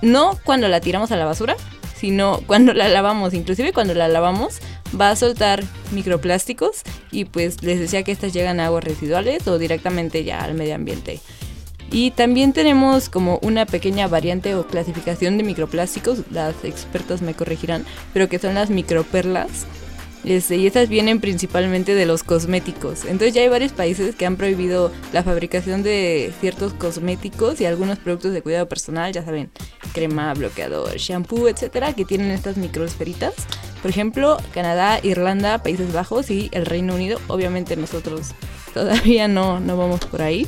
no 0.00 0.38
cuando 0.44 0.68
la 0.68 0.80
tiramos 0.80 1.12
a 1.12 1.16
la 1.16 1.24
basura, 1.24 1.56
sino 1.96 2.40
cuando 2.46 2.74
la 2.74 2.88
lavamos, 2.88 3.34
inclusive 3.34 3.72
cuando 3.72 3.94
la 3.94 4.08
lavamos 4.08 4.60
va 5.00 5.10
a 5.10 5.16
soltar 5.16 5.62
microplásticos 5.92 6.82
y 7.10 7.24
pues 7.24 7.62
les 7.62 7.80
decía 7.80 8.02
que 8.02 8.12
estas 8.12 8.32
llegan 8.32 8.60
a 8.60 8.66
aguas 8.66 8.84
residuales 8.84 9.46
o 9.48 9.58
directamente 9.58 10.24
ya 10.24 10.42
al 10.42 10.54
medio 10.54 10.74
ambiente. 10.74 11.20
Y 11.90 12.10
también 12.10 12.54
tenemos 12.54 13.10
como 13.10 13.38
una 13.42 13.66
pequeña 13.66 14.08
variante 14.08 14.54
o 14.54 14.66
clasificación 14.66 15.36
de 15.36 15.44
microplásticos, 15.44 16.22
las 16.30 16.64
expertas 16.64 17.20
me 17.20 17.34
corregirán, 17.34 17.84
pero 18.14 18.30
que 18.30 18.38
son 18.38 18.54
las 18.54 18.70
microperlas. 18.70 19.66
Este, 20.24 20.56
y 20.56 20.66
estas 20.66 20.88
vienen 20.88 21.20
principalmente 21.20 21.94
de 21.94 22.06
los 22.06 22.22
cosméticos. 22.22 23.04
Entonces 23.04 23.34
ya 23.34 23.42
hay 23.42 23.48
varios 23.48 23.72
países 23.72 24.14
que 24.14 24.24
han 24.24 24.36
prohibido 24.36 24.92
la 25.12 25.22
fabricación 25.22 25.82
de 25.82 26.32
ciertos 26.40 26.72
cosméticos 26.74 27.60
y 27.60 27.66
algunos 27.66 27.98
productos 27.98 28.32
de 28.32 28.42
cuidado 28.42 28.68
personal, 28.68 29.12
ya 29.12 29.24
saben, 29.24 29.50
crema, 29.92 30.32
bloqueador, 30.34 30.96
shampoo, 30.96 31.48
etcétera, 31.48 31.92
que 31.92 32.04
tienen 32.04 32.30
estas 32.30 32.56
microesferitas. 32.56 33.34
Por 33.80 33.90
ejemplo, 33.90 34.36
Canadá, 34.54 35.00
Irlanda, 35.02 35.62
Países 35.62 35.92
Bajos 35.92 36.30
y 36.30 36.48
el 36.52 36.66
Reino 36.66 36.94
Unido. 36.94 37.20
Obviamente 37.26 37.76
nosotros 37.76 38.28
todavía 38.74 39.26
no, 39.26 39.58
no 39.58 39.76
vamos 39.76 40.00
por 40.06 40.22
ahí. 40.22 40.46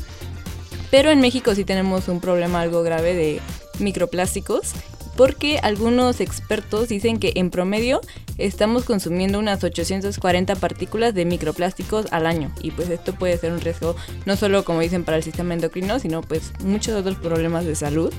Pero 0.92 1.10
en 1.10 1.20
México 1.20 1.56
sí 1.56 1.64
tenemos 1.64 2.06
un 2.06 2.20
problema 2.20 2.60
algo 2.60 2.84
grave 2.84 3.14
de 3.14 3.40
microplásticos 3.80 4.74
porque 5.16 5.58
algunos 5.62 6.20
expertos 6.20 6.88
dicen 6.88 7.18
que 7.18 7.32
en 7.36 7.50
promedio 7.50 8.00
estamos 8.38 8.84
consumiendo 8.84 9.38
unas 9.38 9.62
840 9.62 10.56
partículas 10.56 11.14
de 11.14 11.24
microplásticos 11.24 12.06
al 12.12 12.26
año 12.26 12.52
y 12.60 12.70
pues 12.72 12.90
esto 12.90 13.14
puede 13.14 13.38
ser 13.38 13.52
un 13.52 13.60
riesgo 13.60 13.96
no 14.26 14.36
solo 14.36 14.64
como 14.64 14.80
dicen 14.80 15.04
para 15.04 15.16
el 15.16 15.22
sistema 15.22 15.54
endocrino, 15.54 15.98
sino 15.98 16.20
pues 16.22 16.52
muchos 16.60 16.94
otros 16.94 17.16
problemas 17.16 17.64
de 17.64 17.74
salud. 17.74 18.12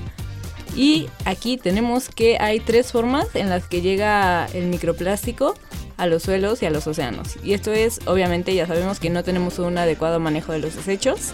Y 0.74 1.08
aquí 1.24 1.56
tenemos 1.56 2.10
que 2.10 2.36
hay 2.38 2.60
tres 2.60 2.92
formas 2.92 3.34
en 3.34 3.48
las 3.48 3.66
que 3.66 3.80
llega 3.80 4.46
el 4.52 4.66
microplástico 4.66 5.54
a 5.96 6.06
los 6.06 6.24
suelos 6.24 6.62
y 6.62 6.66
a 6.66 6.70
los 6.70 6.86
océanos. 6.86 7.36
Y 7.42 7.54
esto 7.54 7.72
es, 7.72 8.00
obviamente, 8.06 8.54
ya 8.54 8.66
sabemos 8.66 9.00
que 9.00 9.08
no 9.08 9.24
tenemos 9.24 9.58
un 9.58 9.78
adecuado 9.78 10.20
manejo 10.20 10.52
de 10.52 10.58
los 10.58 10.76
desechos, 10.76 11.32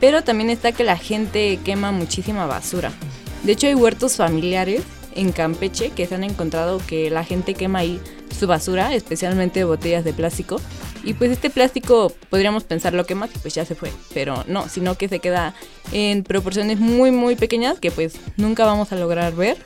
pero 0.00 0.24
también 0.24 0.50
está 0.50 0.72
que 0.72 0.82
la 0.82 0.96
gente 0.96 1.60
quema 1.64 1.92
muchísima 1.92 2.46
basura. 2.46 2.90
De 3.42 3.52
hecho, 3.52 3.66
hay 3.66 3.74
huertos 3.74 4.16
familiares 4.16 4.82
en 5.14 5.32
Campeche 5.32 5.90
que 5.90 6.06
se 6.06 6.14
han 6.14 6.24
encontrado 6.24 6.80
que 6.86 7.10
la 7.10 7.24
gente 7.24 7.54
quema 7.54 7.80
ahí 7.80 8.00
su 8.38 8.46
basura, 8.46 8.94
especialmente 8.94 9.64
botellas 9.64 10.04
de 10.04 10.12
plástico. 10.12 10.60
Y 11.02 11.14
pues 11.14 11.30
este 11.30 11.48
plástico 11.48 12.12
podríamos 12.28 12.64
pensar 12.64 12.92
lo 12.92 13.06
quema, 13.06 13.28
que 13.28 13.38
pues 13.38 13.54
ya 13.54 13.64
se 13.64 13.74
fue, 13.74 13.90
pero 14.12 14.44
no, 14.46 14.68
sino 14.68 14.96
que 14.96 15.08
se 15.08 15.18
queda 15.18 15.54
en 15.92 16.24
proporciones 16.24 16.78
muy 16.78 17.10
muy 17.10 17.36
pequeñas 17.36 17.78
que 17.78 17.90
pues 17.90 18.14
nunca 18.36 18.66
vamos 18.66 18.92
a 18.92 18.96
lograr 18.96 19.34
ver. 19.34 19.56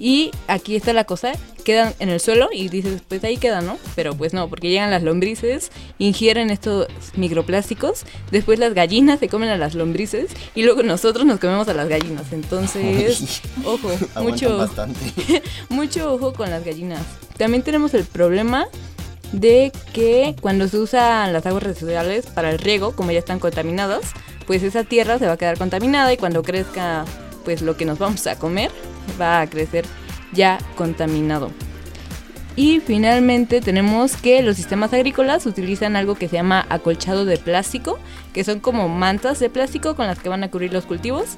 Y 0.00 0.30
aquí 0.48 0.76
está 0.76 0.94
la 0.94 1.04
cosa, 1.04 1.32
quedan 1.62 1.92
en 1.98 2.08
el 2.08 2.20
suelo 2.20 2.48
y 2.50 2.70
dices, 2.70 3.02
pues 3.06 3.22
ahí 3.22 3.36
quedan, 3.36 3.66
¿no? 3.66 3.76
Pero 3.94 4.14
pues 4.14 4.32
no, 4.32 4.48
porque 4.48 4.70
llegan 4.70 4.90
las 4.90 5.02
lombrices, 5.02 5.70
ingieren 5.98 6.48
estos 6.48 6.88
microplásticos, 7.16 8.06
después 8.30 8.58
las 8.58 8.72
gallinas 8.72 9.20
se 9.20 9.28
comen 9.28 9.50
a 9.50 9.58
las 9.58 9.74
lombrices 9.74 10.30
y 10.54 10.62
luego 10.62 10.82
nosotros 10.82 11.26
nos 11.26 11.38
comemos 11.38 11.68
a 11.68 11.74
las 11.74 11.86
gallinas. 11.86 12.32
Entonces, 12.32 13.42
ojo, 13.62 13.90
mucho, 14.22 14.66
mucho 15.68 16.14
ojo 16.14 16.32
con 16.32 16.48
las 16.48 16.64
gallinas. 16.64 17.02
También 17.36 17.62
tenemos 17.62 17.92
el 17.92 18.04
problema 18.04 18.68
de 19.32 19.70
que 19.92 20.34
cuando 20.40 20.66
se 20.66 20.78
usan 20.78 21.34
las 21.34 21.44
aguas 21.44 21.62
residuales 21.62 22.24
para 22.26 22.50
el 22.50 22.58
riego, 22.58 22.96
como 22.96 23.12
ya 23.12 23.18
están 23.18 23.38
contaminadas, 23.38 24.12
pues 24.46 24.62
esa 24.62 24.82
tierra 24.84 25.18
se 25.18 25.26
va 25.26 25.32
a 25.32 25.36
quedar 25.36 25.58
contaminada 25.58 26.10
y 26.10 26.16
cuando 26.16 26.42
crezca 26.42 27.04
pues 27.44 27.62
lo 27.62 27.76
que 27.76 27.84
nos 27.84 27.98
vamos 27.98 28.26
a 28.26 28.38
comer 28.38 28.70
va 29.20 29.40
a 29.40 29.46
crecer 29.48 29.84
ya 30.32 30.58
contaminado. 30.76 31.50
Y 32.56 32.80
finalmente 32.80 33.60
tenemos 33.60 34.16
que 34.16 34.42
los 34.42 34.56
sistemas 34.56 34.92
agrícolas 34.92 35.46
utilizan 35.46 35.96
algo 35.96 36.16
que 36.16 36.28
se 36.28 36.36
llama 36.36 36.66
acolchado 36.68 37.24
de 37.24 37.38
plástico, 37.38 37.98
que 38.32 38.44
son 38.44 38.60
como 38.60 38.88
mantas 38.88 39.38
de 39.40 39.50
plástico 39.50 39.94
con 39.94 40.06
las 40.06 40.18
que 40.18 40.28
van 40.28 40.44
a 40.44 40.50
cubrir 40.50 40.72
los 40.72 40.84
cultivos. 40.84 41.36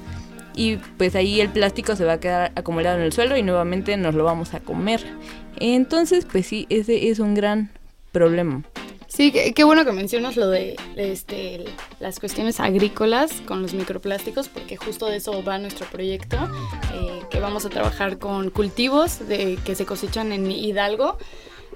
Y 0.55 0.77
pues 0.97 1.15
ahí 1.15 1.39
el 1.39 1.49
plástico 1.49 1.95
se 1.95 2.05
va 2.05 2.13
a 2.13 2.19
quedar 2.19 2.51
acumulado 2.55 2.97
en 2.97 3.03
el 3.03 3.13
suelo 3.13 3.37
y 3.37 3.43
nuevamente 3.43 3.95
nos 3.97 4.15
lo 4.15 4.23
vamos 4.23 4.53
a 4.53 4.59
comer. 4.59 5.01
Entonces, 5.57 6.25
pues 6.29 6.45
sí, 6.47 6.65
ese 6.69 7.09
es 7.09 7.19
un 7.19 7.35
gran 7.35 7.71
problema. 8.11 8.63
Sí, 9.15 9.31
qué, 9.31 9.63
bueno 9.63 9.85
que 9.85 9.91
mencionas 9.91 10.37
lo 10.37 10.49
de 10.49 10.75
este, 10.95 11.65
las 11.99 12.19
cuestiones 12.19 12.59
agrícolas 12.59 13.31
con 13.45 13.61
los 13.61 13.75
microplásticos, 13.75 14.47
porque 14.49 14.75
justo 14.75 15.05
de 15.05 15.17
eso 15.17 15.43
va 15.43 15.59
nuestro 15.59 15.85
proyecto, 15.85 16.35
eh, 16.95 17.21
que 17.29 17.39
vamos 17.39 17.63
a 17.63 17.69
trabajar 17.69 18.17
con 18.17 18.49
cultivos 18.49 19.27
de, 19.27 19.59
que 19.63 19.75
se 19.75 19.85
cosechan 19.85 20.31
en 20.31 20.49
Hidalgo. 20.49 21.19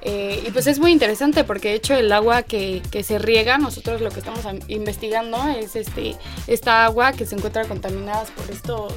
Eh, 0.02 0.46
y 0.48 0.50
pues 0.50 0.66
es 0.66 0.80
muy 0.80 0.92
interesante 0.92 1.44
porque 1.44 1.70
de 1.70 1.76
hecho 1.76 1.94
el 1.94 2.12
agua 2.12 2.42
que, 2.42 2.82
que, 2.90 3.04
se 3.04 3.20
riega, 3.20 3.60
nosotros 3.60 4.02
lo 4.02 4.10
que 4.10 4.18
estamos 4.18 4.44
investigando 4.68 5.38
es 5.48 5.76
este, 5.76 6.16
esta 6.48 6.86
agua 6.86 7.12
que 7.12 7.28
se 7.28 7.36
encuentra 7.36 7.66
contaminada 7.66 8.24
por 8.36 8.50
estos 8.50 8.94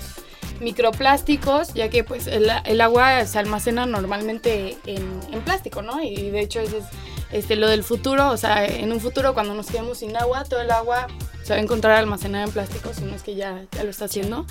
microplásticos, 0.61 1.75
ya 1.75 1.91
que 1.91 2.05
pues 2.05 2.27
el, 2.27 2.51
el 2.65 2.81
agua 2.81 3.27
se 3.27 3.39
almacena 3.39 3.85
normalmente 3.85 4.79
en, 4.87 5.21
en, 5.31 5.41
plástico, 5.43 5.83
¿no? 5.83 6.03
Y 6.03 6.31
de 6.31 6.41
hecho 6.41 6.61
eso 6.61 6.79
es 6.79 6.85
este, 7.33 7.57
lo 7.57 7.69
del 7.69 7.85
futuro, 7.85 8.31
o 8.31 8.37
sea, 8.37 8.65
en 8.67 8.93
un 8.93 9.01
futuro 9.01 9.35
cuando 9.35 9.55
nos 9.55 9.67
quedemos 9.67 9.99
sin 9.99 10.17
agua, 10.17 10.45
todo 10.45 10.61
el 10.61 10.71
agua 10.71 11.07
se 11.43 11.55
va 11.55 11.59
a 11.59 11.63
encontrar 11.63 11.97
almacenada 11.97 12.45
en 12.45 12.51
plástico, 12.51 12.93
si 12.93 13.03
no 13.03 13.15
es 13.15 13.23
que 13.23 13.35
ya, 13.35 13.65
ya 13.73 13.85
lo 13.85 13.91
está 13.91 14.05
haciendo. 14.07 14.47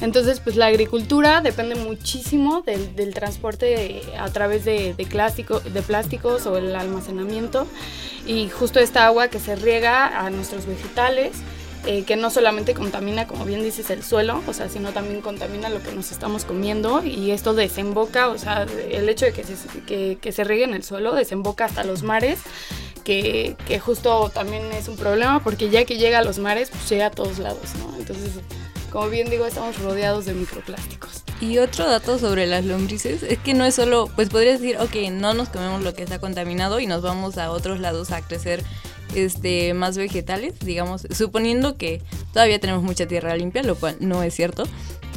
Entonces, 0.00 0.40
pues 0.40 0.56
la 0.56 0.66
agricultura 0.66 1.40
depende 1.40 1.74
muchísimo 1.74 2.62
del, 2.62 3.14
transporte 3.14 4.02
a 4.18 4.28
través 4.30 4.64
de, 4.64 4.94
plástico, 5.08 5.60
de 5.60 5.82
plásticos 5.82 6.46
o 6.46 6.56
el 6.56 6.74
almacenamiento. 6.74 7.66
Y 8.26 8.48
justo 8.48 8.80
esta 8.80 9.06
agua 9.06 9.28
que 9.28 9.38
se 9.38 9.56
riega 9.56 10.24
a 10.24 10.30
nuestros 10.30 10.66
vegetales, 10.66 11.32
eh, 11.86 12.04
que 12.04 12.16
no 12.16 12.30
solamente 12.30 12.74
contamina, 12.74 13.26
como 13.26 13.44
bien 13.44 13.62
dices, 13.62 13.88
el 13.90 14.02
suelo, 14.02 14.42
o 14.46 14.52
sea, 14.52 14.68
sino 14.68 14.92
también 14.92 15.20
contamina 15.22 15.68
lo 15.68 15.82
que 15.82 15.92
nos 15.92 16.12
estamos 16.12 16.44
comiendo 16.44 17.02
y 17.04 17.30
esto 17.30 17.54
desemboca, 17.54 18.28
o 18.28 18.38
sea, 18.38 18.66
el 18.90 19.08
hecho 19.08 19.24
de 19.26 19.32
que 19.32 19.44
se, 19.44 20.16
que, 20.18 20.32
se 20.32 20.44
riegue 20.44 20.64
en 20.64 20.74
el 20.74 20.84
suelo 20.84 21.14
desemboca 21.14 21.64
hasta 21.64 21.84
los 21.84 22.02
mares. 22.02 22.40
Que, 23.04 23.56
que, 23.66 23.80
justo 23.80 24.28
también 24.28 24.62
es 24.72 24.86
un 24.86 24.96
problema 24.96 25.42
porque 25.42 25.70
ya 25.70 25.86
que 25.86 25.96
llega 25.96 26.18
a 26.18 26.22
los 26.22 26.38
mares, 26.38 26.68
pues 26.68 26.88
llega 26.90 27.06
a 27.06 27.10
todos 27.10 27.38
lados, 27.38 27.74
¿no? 27.78 27.96
Entonces, 27.96 28.32
como 28.92 29.08
bien 29.08 29.30
digo, 29.30 29.46
estamos 29.46 29.78
rodeados 29.78 30.26
de 30.26 30.34
microplásticos. 30.34 31.24
Y 31.40 31.56
otro 31.58 31.88
dato 31.88 32.18
sobre 32.18 32.46
las 32.46 32.66
lombrices 32.66 33.22
es 33.22 33.38
que 33.38 33.54
no 33.54 33.64
es 33.64 33.74
solo, 33.74 34.10
pues 34.14 34.28
podrías 34.28 34.60
decir, 34.60 34.76
ok, 34.78 35.10
no 35.12 35.32
nos 35.32 35.48
comemos 35.48 35.82
lo 35.82 35.94
que 35.94 36.02
está 36.02 36.18
contaminado 36.18 36.80
y 36.80 36.86
nos 36.86 37.00
vamos 37.00 37.38
a 37.38 37.50
otros 37.50 37.80
lados 37.80 38.10
a 38.10 38.20
crecer 38.20 38.62
este, 39.14 39.74
más 39.74 39.96
vegetales, 39.96 40.54
digamos, 40.60 41.06
suponiendo 41.10 41.76
que 41.76 42.02
todavía 42.32 42.60
tenemos 42.60 42.82
mucha 42.82 43.06
tierra 43.06 43.36
limpia, 43.36 43.62
lo 43.62 43.74
cual 43.76 43.96
no 44.00 44.22
es 44.22 44.34
cierto. 44.34 44.64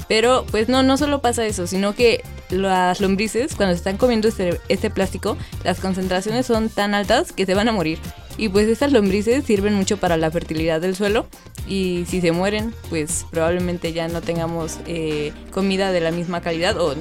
Pero 0.08 0.46
pues 0.52 0.68
no, 0.70 0.84
no 0.84 0.98
solo 0.98 1.22
pasa 1.22 1.46
eso, 1.46 1.66
sino 1.66 1.96
que 1.96 2.24
las 2.50 3.00
lombrices 3.00 3.56
cuando 3.56 3.74
están 3.74 3.98
comiendo 3.98 4.28
este, 4.28 4.60
este 4.70 4.90
plástico, 4.90 5.38
las 5.64 5.80
concentraciones 5.80 6.46
son 6.46 6.70
tan 6.70 6.94
altas 6.94 7.32
que 7.32 7.46
se 7.46 7.54
van 7.54 7.68
a 7.70 7.72
morir. 7.72 8.00
Y 8.38 8.50
pues 8.50 8.68
estas 8.68 8.92
lombrices 8.92 9.46
sirven 9.46 9.76
mucho 9.76 9.98
para 9.98 10.18
la 10.18 10.32
fertilidad 10.32 10.82
del 10.82 10.96
suelo 10.96 11.28
y 11.68 12.06
si 12.08 12.20
se 12.20 12.32
mueren, 12.32 12.74
pues 12.90 13.26
probablemente 13.32 13.94
ya 13.94 14.08
no 14.08 14.22
tengamos 14.22 14.80
eh, 14.88 15.32
comida 15.52 15.92
de 15.92 16.02
la 16.02 16.12
misma 16.12 16.42
calidad 16.42 16.80
o 16.80 16.96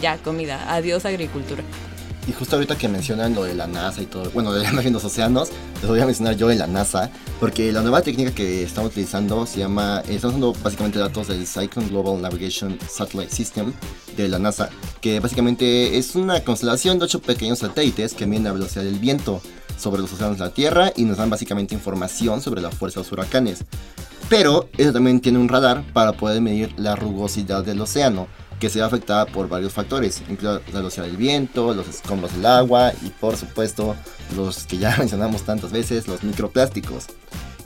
ya 0.00 0.16
comida. 0.18 0.72
Adiós 0.74 1.04
agricultura. 1.04 1.62
Y 2.26 2.32
justo 2.32 2.56
ahorita 2.56 2.76
que 2.76 2.88
mencionan 2.88 3.34
lo 3.34 3.44
de 3.44 3.54
la 3.54 3.66
NASA 3.66 4.02
y 4.02 4.06
todo, 4.06 4.30
bueno, 4.30 4.52
de 4.52 4.62
la 4.72 4.82
los 4.82 5.04
océanos, 5.04 5.50
les 5.80 5.88
voy 5.88 6.00
a 6.00 6.06
mencionar 6.06 6.36
yo 6.36 6.48
de 6.48 6.56
la 6.56 6.66
NASA, 6.66 7.10
porque 7.38 7.72
la 7.72 7.80
nueva 7.80 8.02
técnica 8.02 8.32
que 8.32 8.62
estamos 8.62 8.92
utilizando 8.92 9.46
se 9.46 9.58
llama, 9.58 10.02
estamos 10.08 10.36
usando 10.36 10.52
básicamente 10.62 10.98
datos 10.98 11.28
del 11.28 11.46
Cyclone 11.46 11.88
Global 11.88 12.20
Navigation 12.20 12.78
Satellite 12.88 13.34
System 13.34 13.72
de 14.16 14.28
la 14.28 14.38
NASA, 14.38 14.70
que 15.00 15.20
básicamente 15.20 15.98
es 15.98 16.14
una 16.14 16.44
constelación 16.44 16.98
de 16.98 17.06
ocho 17.06 17.20
pequeños 17.20 17.60
satélites 17.60 18.14
que 18.14 18.26
miden 18.26 18.44
la 18.44 18.52
velocidad 18.52 18.84
del 18.84 18.98
viento 18.98 19.40
sobre 19.78 20.02
los 20.02 20.12
océanos 20.12 20.38
de 20.38 20.44
la 20.44 20.52
Tierra 20.52 20.92
y 20.94 21.04
nos 21.04 21.16
dan 21.16 21.30
básicamente 21.30 21.74
información 21.74 22.42
sobre 22.42 22.60
la 22.60 22.70
fuerza 22.70 23.00
de 23.00 23.04
los 23.04 23.12
huracanes. 23.12 23.64
Pero 24.28 24.68
eso 24.76 24.92
también 24.92 25.20
tiene 25.20 25.38
un 25.38 25.48
radar 25.48 25.82
para 25.92 26.12
poder 26.12 26.40
medir 26.40 26.72
la 26.78 26.94
rugosidad 26.94 27.64
del 27.64 27.80
océano 27.80 28.28
que 28.60 28.70
se 28.70 28.78
ve 28.78 28.84
afectada 28.84 29.26
por 29.26 29.48
varios 29.48 29.72
factores, 29.72 30.22
velocidad 30.72 31.06
del 31.06 31.16
viento, 31.16 31.74
los 31.74 31.88
escombros 31.88 32.32
del 32.34 32.46
agua 32.46 32.92
y 33.04 33.08
por 33.08 33.36
supuesto 33.36 33.96
los 34.36 34.64
que 34.64 34.78
ya 34.78 34.94
mencionamos 34.98 35.42
tantas 35.42 35.72
veces, 35.72 36.06
los 36.06 36.22
microplásticos. 36.22 37.06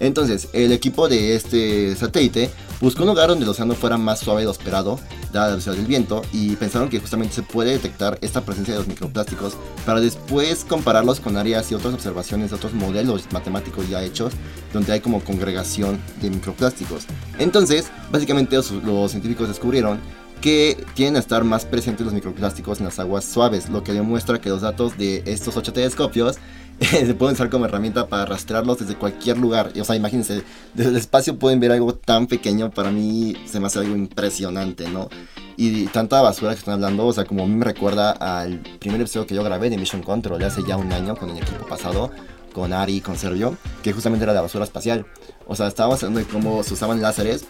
Entonces, 0.00 0.48
el 0.52 0.72
equipo 0.72 1.08
de 1.08 1.36
este 1.36 1.94
satélite 1.94 2.50
buscó 2.80 3.02
un 3.02 3.08
lugar 3.08 3.28
donde 3.28 3.44
el 3.44 3.50
océano 3.50 3.74
fuera 3.74 3.96
más 3.96 4.20
suave 4.20 4.40
de 4.40 4.46
lo 4.46 4.50
esperado, 4.50 4.98
dada 5.32 5.46
la 5.46 5.50
velocidad 5.52 5.76
del 5.76 5.86
viento, 5.86 6.22
y 6.32 6.56
pensaron 6.56 6.88
que 6.88 6.98
justamente 6.98 7.34
se 7.34 7.42
puede 7.42 7.72
detectar 7.72 8.18
esta 8.20 8.40
presencia 8.40 8.74
de 8.74 8.80
los 8.80 8.88
microplásticos 8.88 9.56
para 9.86 10.00
después 10.00 10.64
compararlos 10.64 11.20
con 11.20 11.36
áreas 11.36 11.70
y 11.70 11.74
otras 11.76 11.94
observaciones 11.94 12.50
de 12.50 12.56
otros 12.56 12.74
modelos 12.74 13.26
matemáticos 13.32 13.88
ya 13.88 14.02
hechos, 14.02 14.32
donde 14.72 14.92
hay 14.92 15.00
como 15.00 15.22
congregación 15.22 16.00
de 16.20 16.30
microplásticos. 16.30 17.04
Entonces, 17.38 17.86
básicamente 18.10 18.56
los, 18.56 18.72
los 18.72 19.12
científicos 19.12 19.48
descubrieron 19.48 20.00
que 20.40 20.84
tienen 20.94 21.16
a 21.16 21.20
estar 21.20 21.44
más 21.44 21.64
presentes 21.64 22.04
los 22.04 22.14
microplásticos 22.14 22.78
en 22.78 22.86
las 22.86 22.98
aguas 22.98 23.24
suaves, 23.24 23.68
lo 23.70 23.82
que 23.82 23.92
demuestra 23.92 24.40
que 24.40 24.50
los 24.50 24.60
datos 24.60 24.98
de 24.98 25.22
estos 25.26 25.56
ocho 25.56 25.72
telescopios 25.72 26.38
se 26.80 27.14
pueden 27.14 27.34
usar 27.34 27.50
como 27.50 27.64
herramienta 27.66 28.08
para 28.08 28.26
rastrearlos 28.26 28.78
desde 28.78 28.96
cualquier 28.96 29.38
lugar. 29.38 29.72
O 29.80 29.84
sea, 29.84 29.96
imagínense, 29.96 30.42
desde 30.74 30.90
el 30.90 30.96
espacio 30.96 31.38
pueden 31.38 31.60
ver 31.60 31.72
algo 31.72 31.94
tan 31.94 32.26
pequeño, 32.26 32.70
para 32.70 32.90
mí 32.90 33.36
se 33.46 33.60
me 33.60 33.66
hace 33.66 33.78
algo 33.78 33.94
impresionante, 33.94 34.88
¿no? 34.88 35.08
Y 35.56 35.86
tanta 35.86 36.20
basura 36.20 36.52
que 36.52 36.58
están 36.58 36.74
hablando, 36.74 37.06
o 37.06 37.12
sea, 37.12 37.24
como 37.24 37.44
a 37.44 37.46
mí 37.46 37.54
me 37.54 37.64
recuerda 37.64 38.10
al 38.10 38.58
primer 38.80 39.00
episodio 39.00 39.26
que 39.26 39.34
yo 39.34 39.44
grabé 39.44 39.70
de 39.70 39.78
Mission 39.78 40.02
Control 40.02 40.42
hace 40.42 40.62
ya 40.66 40.76
un 40.76 40.92
año 40.92 41.16
con 41.16 41.30
el 41.30 41.38
equipo 41.38 41.66
pasado, 41.66 42.10
con 42.52 42.72
Ari 42.72 42.96
y 42.96 43.00
con 43.00 43.16
Sergio, 43.16 43.56
que 43.82 43.92
justamente 43.92 44.24
era 44.24 44.32
de 44.32 44.40
basura 44.40 44.64
espacial. 44.64 45.06
O 45.46 45.54
sea, 45.54 45.68
estábamos 45.68 46.02
hablando 46.02 46.20
de 46.20 46.26
cómo 46.26 46.62
se 46.62 46.74
usaban 46.74 47.00
láseres 47.00 47.44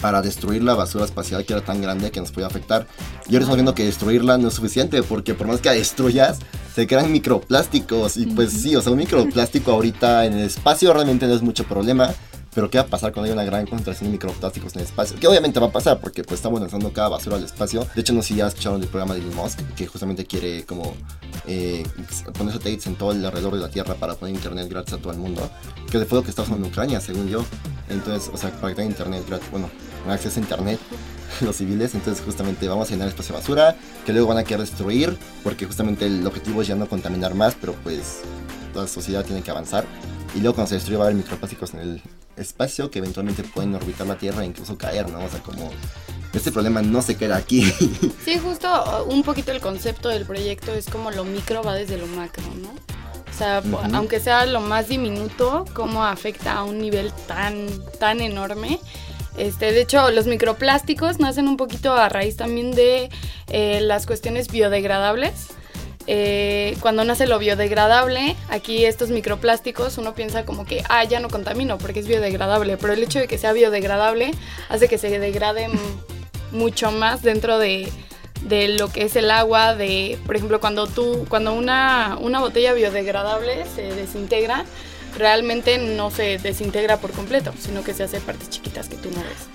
para 0.00 0.22
destruir 0.22 0.62
la 0.62 0.74
basura 0.74 1.04
espacial 1.04 1.44
que 1.44 1.52
era 1.52 1.64
tan 1.64 1.80
grande 1.80 2.10
que 2.10 2.20
nos 2.20 2.30
podía 2.30 2.46
afectar. 2.46 2.86
Y 3.26 3.34
ahora 3.34 3.40
estamos 3.40 3.56
viendo 3.56 3.74
que 3.74 3.84
destruirla 3.84 4.38
no 4.38 4.48
es 4.48 4.54
suficiente 4.54 5.02
porque 5.02 5.34
por 5.34 5.46
más 5.46 5.60
que 5.60 5.68
la 5.68 5.74
destruyas, 5.74 6.38
se 6.74 6.86
crean 6.86 7.12
microplásticos. 7.12 8.16
Y 8.16 8.26
pues 8.26 8.52
sí, 8.52 8.74
o 8.76 8.82
sea, 8.82 8.92
un 8.92 8.98
microplástico 8.98 9.72
ahorita 9.72 10.26
en 10.26 10.34
el 10.34 10.46
espacio 10.46 10.92
realmente 10.92 11.26
no 11.26 11.34
es 11.34 11.42
mucho 11.42 11.64
problema. 11.64 12.12
Pero 12.54 12.70
¿qué 12.70 12.78
va 12.78 12.84
a 12.84 12.86
pasar 12.86 13.12
cuando 13.12 13.26
hay 13.26 13.32
una 13.32 13.44
gran 13.44 13.66
concentración 13.66 14.08
de 14.08 14.12
microplásticos 14.12 14.74
en 14.74 14.80
el 14.80 14.86
espacio? 14.86 15.18
Que 15.18 15.26
obviamente 15.26 15.58
va 15.58 15.66
a 15.66 15.72
pasar 15.72 16.00
porque 16.00 16.22
pues 16.22 16.38
estamos 16.38 16.60
lanzando 16.60 16.92
cada 16.92 17.08
basura 17.08 17.36
al 17.36 17.44
espacio. 17.44 17.86
De 17.94 18.00
hecho, 18.00 18.12
no 18.12 18.22
sé 18.22 18.28
si 18.28 18.34
ya 18.36 18.46
escucharon 18.46 18.80
del 18.80 18.88
programa 18.88 19.14
de 19.14 19.20
Elon 19.20 19.34
Musk, 19.34 19.60
que 19.74 19.86
justamente 19.86 20.24
quiere 20.24 20.64
como 20.64 20.94
eh, 21.46 21.82
poner 22.38 22.54
satélites 22.54 22.86
en 22.86 22.94
todo 22.94 23.12
el 23.12 23.24
alrededor 23.24 23.54
de 23.54 23.60
la 23.60 23.68
Tierra 23.68 23.94
para 23.94 24.14
poner 24.14 24.34
internet 24.36 24.68
gratis 24.68 24.94
a 24.94 24.98
todo 24.98 25.12
el 25.12 25.18
mundo. 25.18 25.50
Que 25.90 26.04
fue 26.04 26.18
lo 26.18 26.22
que 26.22 26.30
está 26.30 26.42
usando 26.42 26.64
en 26.64 26.70
Ucrania, 26.70 27.00
según 27.00 27.28
yo. 27.28 27.44
Entonces, 27.88 28.30
o 28.32 28.36
sea, 28.36 28.50
para 28.50 28.68
que 28.68 28.76
tenga 28.76 28.90
internet 28.90 29.24
gratis, 29.26 29.50
bueno, 29.50 29.68
acceso 30.08 30.38
a 30.38 30.42
internet 30.42 30.78
los 31.40 31.56
civiles, 31.56 31.94
entonces 31.94 32.24
justamente 32.24 32.68
vamos 32.68 32.88
a 32.88 32.92
llenar 32.92 33.08
espacio 33.08 33.34
de 33.34 33.40
basura, 33.40 33.76
que 34.06 34.12
luego 34.12 34.28
van 34.28 34.38
a 34.38 34.44
querer 34.44 34.60
destruir, 34.60 35.16
porque 35.42 35.66
justamente 35.66 36.06
el 36.06 36.26
objetivo 36.26 36.62
es 36.62 36.68
ya 36.68 36.76
no 36.76 36.88
contaminar 36.88 37.34
más, 37.34 37.56
pero 37.60 37.74
pues 37.82 38.20
la 38.74 38.86
sociedad 38.86 39.24
tiene 39.24 39.42
que 39.42 39.50
avanzar. 39.50 39.84
Y 40.34 40.40
luego 40.40 40.54
cuando 40.54 40.68
se 40.68 40.76
destruye 40.76 40.96
va 40.96 41.04
a 41.04 41.06
haber 41.08 41.16
microplásticos 41.16 41.74
en 41.74 41.80
el 41.80 42.02
espacio 42.36 42.90
que 42.90 42.98
eventualmente 42.98 43.42
pueden 43.42 43.74
orbitar 43.74 44.06
la 44.06 44.16
Tierra 44.16 44.42
e 44.42 44.46
incluso 44.46 44.76
caer, 44.76 45.08
¿no? 45.10 45.24
O 45.24 45.28
sea, 45.28 45.40
como 45.40 45.70
este 46.32 46.52
problema 46.52 46.82
no 46.82 47.02
se 47.02 47.16
queda 47.16 47.36
aquí. 47.36 47.72
Sí, 48.24 48.38
justo 48.38 48.68
uh, 48.68 49.12
un 49.12 49.22
poquito 49.22 49.52
el 49.52 49.60
concepto 49.60 50.08
del 50.08 50.24
proyecto 50.24 50.72
es 50.72 50.86
como 50.86 51.10
lo 51.10 51.24
micro 51.24 51.62
va 51.62 51.74
desde 51.74 51.98
lo 51.98 52.06
macro, 52.06 52.44
¿no? 52.56 52.70
O 52.70 53.36
sea, 53.36 53.62
aunque 53.92 54.20
sea 54.20 54.46
lo 54.46 54.60
más 54.60 54.88
diminuto, 54.88 55.64
cómo 55.74 56.04
afecta 56.04 56.52
a 56.54 56.64
un 56.64 56.78
nivel 56.78 57.12
tan, 57.26 57.66
tan 57.98 58.20
enorme. 58.20 58.78
Este, 59.36 59.72
de 59.72 59.80
hecho, 59.80 60.08
los 60.12 60.26
microplásticos 60.26 61.18
nacen 61.18 61.48
un 61.48 61.56
poquito 61.56 61.92
a 61.94 62.08
raíz 62.08 62.36
también 62.36 62.70
de 62.70 63.10
eh, 63.48 63.80
las 63.80 64.06
cuestiones 64.06 64.48
biodegradables. 64.48 65.48
Eh, 66.06 66.76
cuando 66.80 67.04
nace 67.04 67.26
lo 67.26 67.38
biodegradable, 67.38 68.36
aquí 68.50 68.84
estos 68.84 69.08
microplásticos, 69.08 69.96
uno 69.96 70.14
piensa 70.14 70.44
como 70.44 70.66
que, 70.66 70.82
ah, 70.88 71.04
ya 71.04 71.20
no 71.20 71.28
contamino 71.28 71.78
porque 71.78 72.00
es 72.00 72.06
biodegradable, 72.06 72.76
pero 72.76 72.92
el 72.92 73.02
hecho 73.02 73.18
de 73.18 73.26
que 73.26 73.38
sea 73.38 73.52
biodegradable 73.52 74.32
hace 74.68 74.88
que 74.88 74.98
se 74.98 75.18
degrade 75.18 75.68
mucho 76.52 76.92
más 76.92 77.22
dentro 77.22 77.58
de, 77.58 77.90
de, 78.42 78.68
lo 78.68 78.88
que 78.88 79.04
es 79.04 79.16
el 79.16 79.30
agua, 79.30 79.74
de, 79.74 80.18
por 80.26 80.36
ejemplo, 80.36 80.60
cuando 80.60 80.86
tú, 80.86 81.24
cuando 81.28 81.54
una, 81.54 82.18
una 82.20 82.40
botella 82.40 82.74
biodegradable 82.74 83.64
se 83.74 83.94
desintegra, 83.94 84.66
realmente 85.16 85.78
no 85.78 86.10
se 86.10 86.38
desintegra 86.38 86.98
por 86.98 87.12
completo, 87.12 87.54
sino 87.58 87.82
que 87.82 87.94
se 87.94 88.02
hace 88.02 88.20
partes 88.20 88.50
chiquitas 88.50 88.88
que 88.88 88.96
tú 88.96 89.10
no 89.10 89.22
ves. 89.22 89.48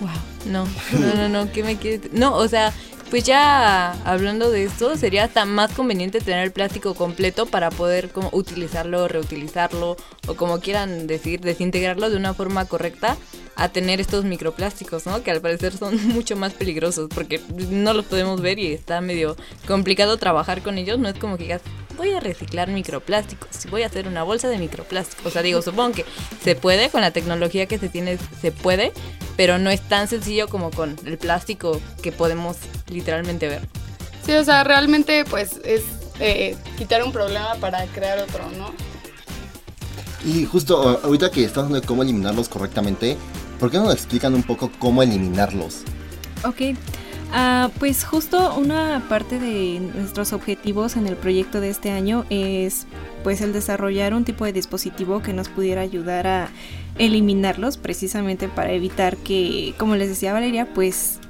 Wow, 0.00 0.10
no, 0.46 0.64
no, 0.98 1.14
no, 1.14 1.28
no, 1.28 1.52
¿qué 1.52 1.62
me 1.62 1.76
quieres? 1.76 2.12
No, 2.12 2.34
o 2.34 2.48
sea, 2.48 2.72
pues 3.12 3.24
ya 3.24 3.92
hablando 4.06 4.50
de 4.50 4.64
esto, 4.64 4.96
sería 4.96 5.24
hasta 5.24 5.44
más 5.44 5.72
conveniente 5.72 6.22
tener 6.22 6.44
el 6.44 6.50
plástico 6.50 6.94
completo 6.94 7.44
para 7.44 7.68
poder 7.68 8.08
como 8.08 8.30
utilizarlo, 8.32 9.06
reutilizarlo 9.06 9.98
o 10.28 10.34
como 10.34 10.60
quieran 10.60 11.06
decir, 11.06 11.42
desintegrarlo 11.42 12.08
de 12.08 12.16
una 12.16 12.32
forma 12.32 12.64
correcta 12.64 13.18
a 13.54 13.68
tener 13.68 14.00
estos 14.00 14.24
microplásticos, 14.24 15.04
¿no? 15.04 15.22
Que 15.22 15.30
al 15.30 15.42
parecer 15.42 15.76
son 15.76 16.02
mucho 16.14 16.36
más 16.36 16.54
peligrosos 16.54 17.10
porque 17.14 17.38
no 17.68 17.92
los 17.92 18.06
podemos 18.06 18.40
ver 18.40 18.58
y 18.58 18.72
está 18.72 19.02
medio 19.02 19.36
complicado 19.66 20.16
trabajar 20.16 20.62
con 20.62 20.78
ellos. 20.78 20.98
No 20.98 21.10
es 21.10 21.18
como 21.18 21.36
que 21.36 21.42
digas, 21.42 21.60
voy 21.96 22.12
a 22.12 22.20
reciclar 22.20 22.68
microplásticos, 22.68 23.66
voy 23.70 23.82
a 23.82 23.86
hacer 23.86 24.08
una 24.08 24.22
bolsa 24.22 24.48
de 24.48 24.58
microplásticos. 24.58 25.26
O 25.26 25.30
sea, 25.30 25.42
digo, 25.42 25.62
supongo 25.62 25.92
que 25.92 26.04
se 26.42 26.54
puede, 26.54 26.90
con 26.90 27.00
la 27.00 27.10
tecnología 27.10 27.66
que 27.66 27.78
se 27.78 27.88
tiene, 27.88 28.18
se 28.40 28.52
puede, 28.52 28.92
pero 29.36 29.58
no 29.58 29.70
es 29.70 29.80
tan 29.80 30.08
sencillo 30.08 30.48
como 30.48 30.70
con 30.70 30.96
el 31.04 31.18
plástico 31.18 31.80
que 32.02 32.12
podemos 32.12 32.56
literalmente 32.88 33.48
ver. 33.48 33.62
Sí, 34.24 34.32
o 34.32 34.44
sea, 34.44 34.64
realmente 34.64 35.24
pues 35.24 35.60
es 35.64 35.82
eh, 36.20 36.56
quitar 36.78 37.02
un 37.02 37.12
problema 37.12 37.54
para 37.56 37.84
crear 37.86 38.18
otro, 38.20 38.48
¿no? 38.56 38.72
Y 40.24 40.44
justo 40.44 41.00
ahorita 41.02 41.30
que 41.30 41.44
estamos 41.44 41.66
hablando 41.66 41.80
de 41.80 41.86
cómo 41.86 42.02
eliminarlos 42.02 42.48
correctamente, 42.48 43.16
¿por 43.58 43.70
qué 43.70 43.78
no 43.78 43.84
nos 43.84 43.94
explican 43.94 44.34
un 44.34 44.44
poco 44.44 44.70
cómo 44.78 45.02
eliminarlos? 45.02 45.82
Ok. 46.44 46.76
Ah, 47.34 47.70
pues 47.78 48.04
justo 48.04 48.56
una 48.56 49.06
parte 49.08 49.38
de 49.38 49.80
nuestros 49.80 50.34
objetivos 50.34 50.96
en 50.96 51.06
el 51.06 51.16
proyecto 51.16 51.60
de 51.62 51.70
este 51.70 51.90
año 51.90 52.26
es 52.28 52.86
pues 53.24 53.40
el 53.40 53.54
desarrollar 53.54 54.12
un 54.12 54.24
tipo 54.24 54.44
de 54.44 54.52
dispositivo 54.52 55.22
que 55.22 55.32
nos 55.32 55.48
pudiera 55.48 55.80
ayudar 55.80 56.26
a 56.26 56.48
eliminarlos 56.98 57.78
precisamente 57.78 58.48
para 58.48 58.72
evitar 58.72 59.16
que, 59.16 59.74
como 59.78 59.96
les 59.96 60.10
decía 60.10 60.34
Valeria, 60.34 60.68
pues 60.74 61.20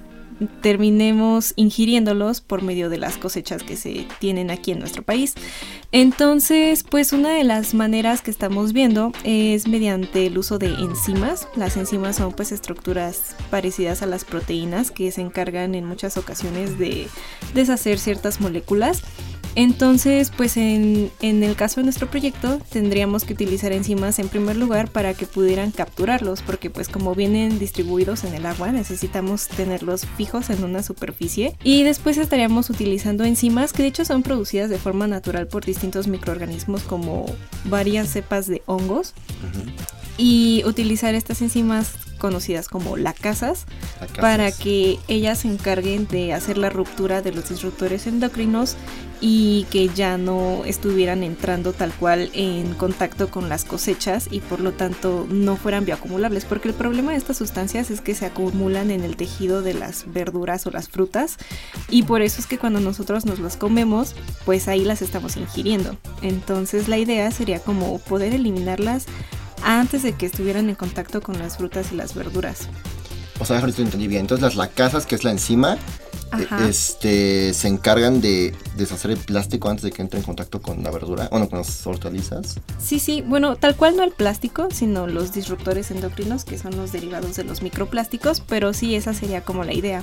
terminemos 0.60 1.52
ingiriéndolos 1.56 2.40
por 2.40 2.62
medio 2.62 2.88
de 2.88 2.98
las 2.98 3.16
cosechas 3.16 3.62
que 3.62 3.76
se 3.76 4.06
tienen 4.18 4.50
aquí 4.50 4.72
en 4.72 4.78
nuestro 4.78 5.02
país. 5.02 5.34
Entonces, 5.92 6.84
pues 6.84 7.12
una 7.12 7.30
de 7.30 7.44
las 7.44 7.74
maneras 7.74 8.22
que 8.22 8.30
estamos 8.30 8.72
viendo 8.72 9.12
es 9.24 9.68
mediante 9.68 10.26
el 10.26 10.38
uso 10.38 10.58
de 10.58 10.68
enzimas. 10.68 11.48
Las 11.54 11.76
enzimas 11.76 12.16
son 12.16 12.32
pues 12.32 12.52
estructuras 12.52 13.36
parecidas 13.50 14.02
a 14.02 14.06
las 14.06 14.24
proteínas 14.24 14.90
que 14.90 15.12
se 15.12 15.20
encargan 15.20 15.74
en 15.74 15.84
muchas 15.84 16.16
ocasiones 16.16 16.78
de 16.78 17.08
deshacer 17.54 17.98
ciertas 17.98 18.40
moléculas 18.40 19.02
entonces, 19.54 20.32
pues 20.34 20.56
en, 20.56 21.10
el 21.20 21.56
caso 21.56 21.80
de 21.80 21.84
nuestro 21.84 22.08
proyecto 22.08 22.58
tendríamos 22.70 23.24
que 23.24 23.34
utilizar 23.34 23.72
enzimas 23.72 24.18
en 24.18 24.28
primer 24.28 24.56
lugar 24.56 24.90
para 24.90 25.14
que 25.14 25.26
pudieran 25.26 25.70
capturarlos, 25.70 26.42
porque 26.42 26.70
pues 26.70 26.88
como 26.88 27.14
vienen 27.14 27.58
distribuidos 27.58 28.24
en 28.24 28.34
el 28.34 28.46
agua 28.46 28.72
necesitamos 28.72 29.48
tenerlos 29.48 30.06
fijos 30.16 30.50
en 30.50 30.64
una 30.64 30.82
superficie. 30.82 31.56
Y 31.62 31.82
después 31.82 32.16
estaríamos 32.16 32.70
utilizando 32.70 33.24
enzimas 33.24 33.72
que 33.72 33.82
de 33.82 33.88
hecho 33.88 34.04
son 34.04 34.22
producidas 34.22 34.70
de 34.70 34.78
forma 34.78 35.06
natural 35.06 35.46
por 35.48 35.64
distintos 35.64 36.08
microorganismos 36.08 36.82
como 36.82 37.26
varias 37.64 38.08
cepas 38.08 38.46
de 38.46 38.62
hongos. 38.66 39.14
Y 40.16 40.62
utilizar 40.66 41.14
estas 41.14 41.42
enzimas 41.42 41.92
conocidas 42.22 42.68
como 42.68 42.96
lacasas, 42.96 43.66
para 44.20 44.52
que 44.52 45.00
ellas 45.08 45.40
se 45.40 45.48
encarguen 45.48 46.06
de 46.06 46.32
hacer 46.32 46.56
la 46.56 46.70
ruptura 46.70 47.20
de 47.20 47.32
los 47.32 47.48
disruptores 47.48 48.06
endocrinos 48.06 48.76
y 49.20 49.66
que 49.72 49.88
ya 49.88 50.18
no 50.18 50.64
estuvieran 50.64 51.24
entrando 51.24 51.72
tal 51.72 51.92
cual 51.92 52.30
en 52.32 52.74
contacto 52.74 53.28
con 53.28 53.48
las 53.48 53.64
cosechas 53.64 54.28
y 54.30 54.38
por 54.38 54.60
lo 54.60 54.70
tanto 54.70 55.26
no 55.30 55.56
fueran 55.56 55.84
bioacumulables, 55.84 56.44
porque 56.44 56.68
el 56.68 56.74
problema 56.74 57.10
de 57.10 57.18
estas 57.18 57.38
sustancias 57.38 57.90
es 57.90 58.00
que 58.00 58.14
se 58.14 58.26
acumulan 58.26 58.92
en 58.92 59.02
el 59.02 59.16
tejido 59.16 59.60
de 59.60 59.74
las 59.74 60.04
verduras 60.12 60.64
o 60.68 60.70
las 60.70 60.88
frutas 60.88 61.38
y 61.88 62.04
por 62.04 62.22
eso 62.22 62.40
es 62.40 62.46
que 62.46 62.58
cuando 62.58 62.78
nosotros 62.78 63.26
nos 63.26 63.40
las 63.40 63.56
comemos, 63.56 64.14
pues 64.44 64.68
ahí 64.68 64.84
las 64.84 65.02
estamos 65.02 65.36
ingiriendo. 65.36 65.96
Entonces 66.22 66.86
la 66.86 66.98
idea 66.98 67.28
sería 67.32 67.58
como 67.58 67.98
poder 67.98 68.32
eliminarlas 68.32 69.06
antes 69.64 70.02
de 70.02 70.12
que 70.14 70.26
estuvieran 70.26 70.68
en 70.68 70.74
contacto 70.74 71.20
con 71.20 71.38
las 71.38 71.56
frutas 71.56 71.92
y 71.92 71.96
las 71.96 72.14
verduras. 72.14 72.68
O 73.38 73.44
sea, 73.44 73.56
mejor 73.56 73.70
entendí 73.78 74.06
bien. 74.06 74.22
Entonces 74.22 74.44
las 74.44 74.56
lacasas, 74.56 75.06
que 75.06 75.14
es 75.14 75.24
la 75.24 75.30
enzima, 75.32 75.76
eh, 76.38 76.46
este, 76.68 77.52
se 77.52 77.68
encargan 77.68 78.20
de 78.20 78.54
deshacer 78.76 79.10
el 79.10 79.18
plástico 79.18 79.68
antes 79.68 79.82
de 79.82 79.90
que 79.90 80.00
entre 80.00 80.18
en 80.18 80.24
contacto 80.24 80.62
con 80.62 80.82
la 80.82 80.90
verdura, 80.90 81.28
bueno, 81.30 81.48
con 81.48 81.58
las 81.58 81.86
hortalizas. 81.86 82.60
Sí, 82.78 82.98
sí, 82.98 83.22
bueno, 83.22 83.56
tal 83.56 83.76
cual 83.76 83.96
no 83.96 84.02
el 84.02 84.12
plástico, 84.12 84.68
sino 84.72 85.06
los 85.06 85.32
disruptores 85.32 85.90
endocrinos, 85.90 86.44
que 86.44 86.56
son 86.56 86.76
los 86.76 86.92
derivados 86.92 87.36
de 87.36 87.44
los 87.44 87.62
microplásticos, 87.62 88.40
pero 88.40 88.72
sí, 88.72 88.94
esa 88.94 89.12
sería 89.12 89.42
como 89.42 89.64
la 89.64 89.74
idea. 89.74 90.02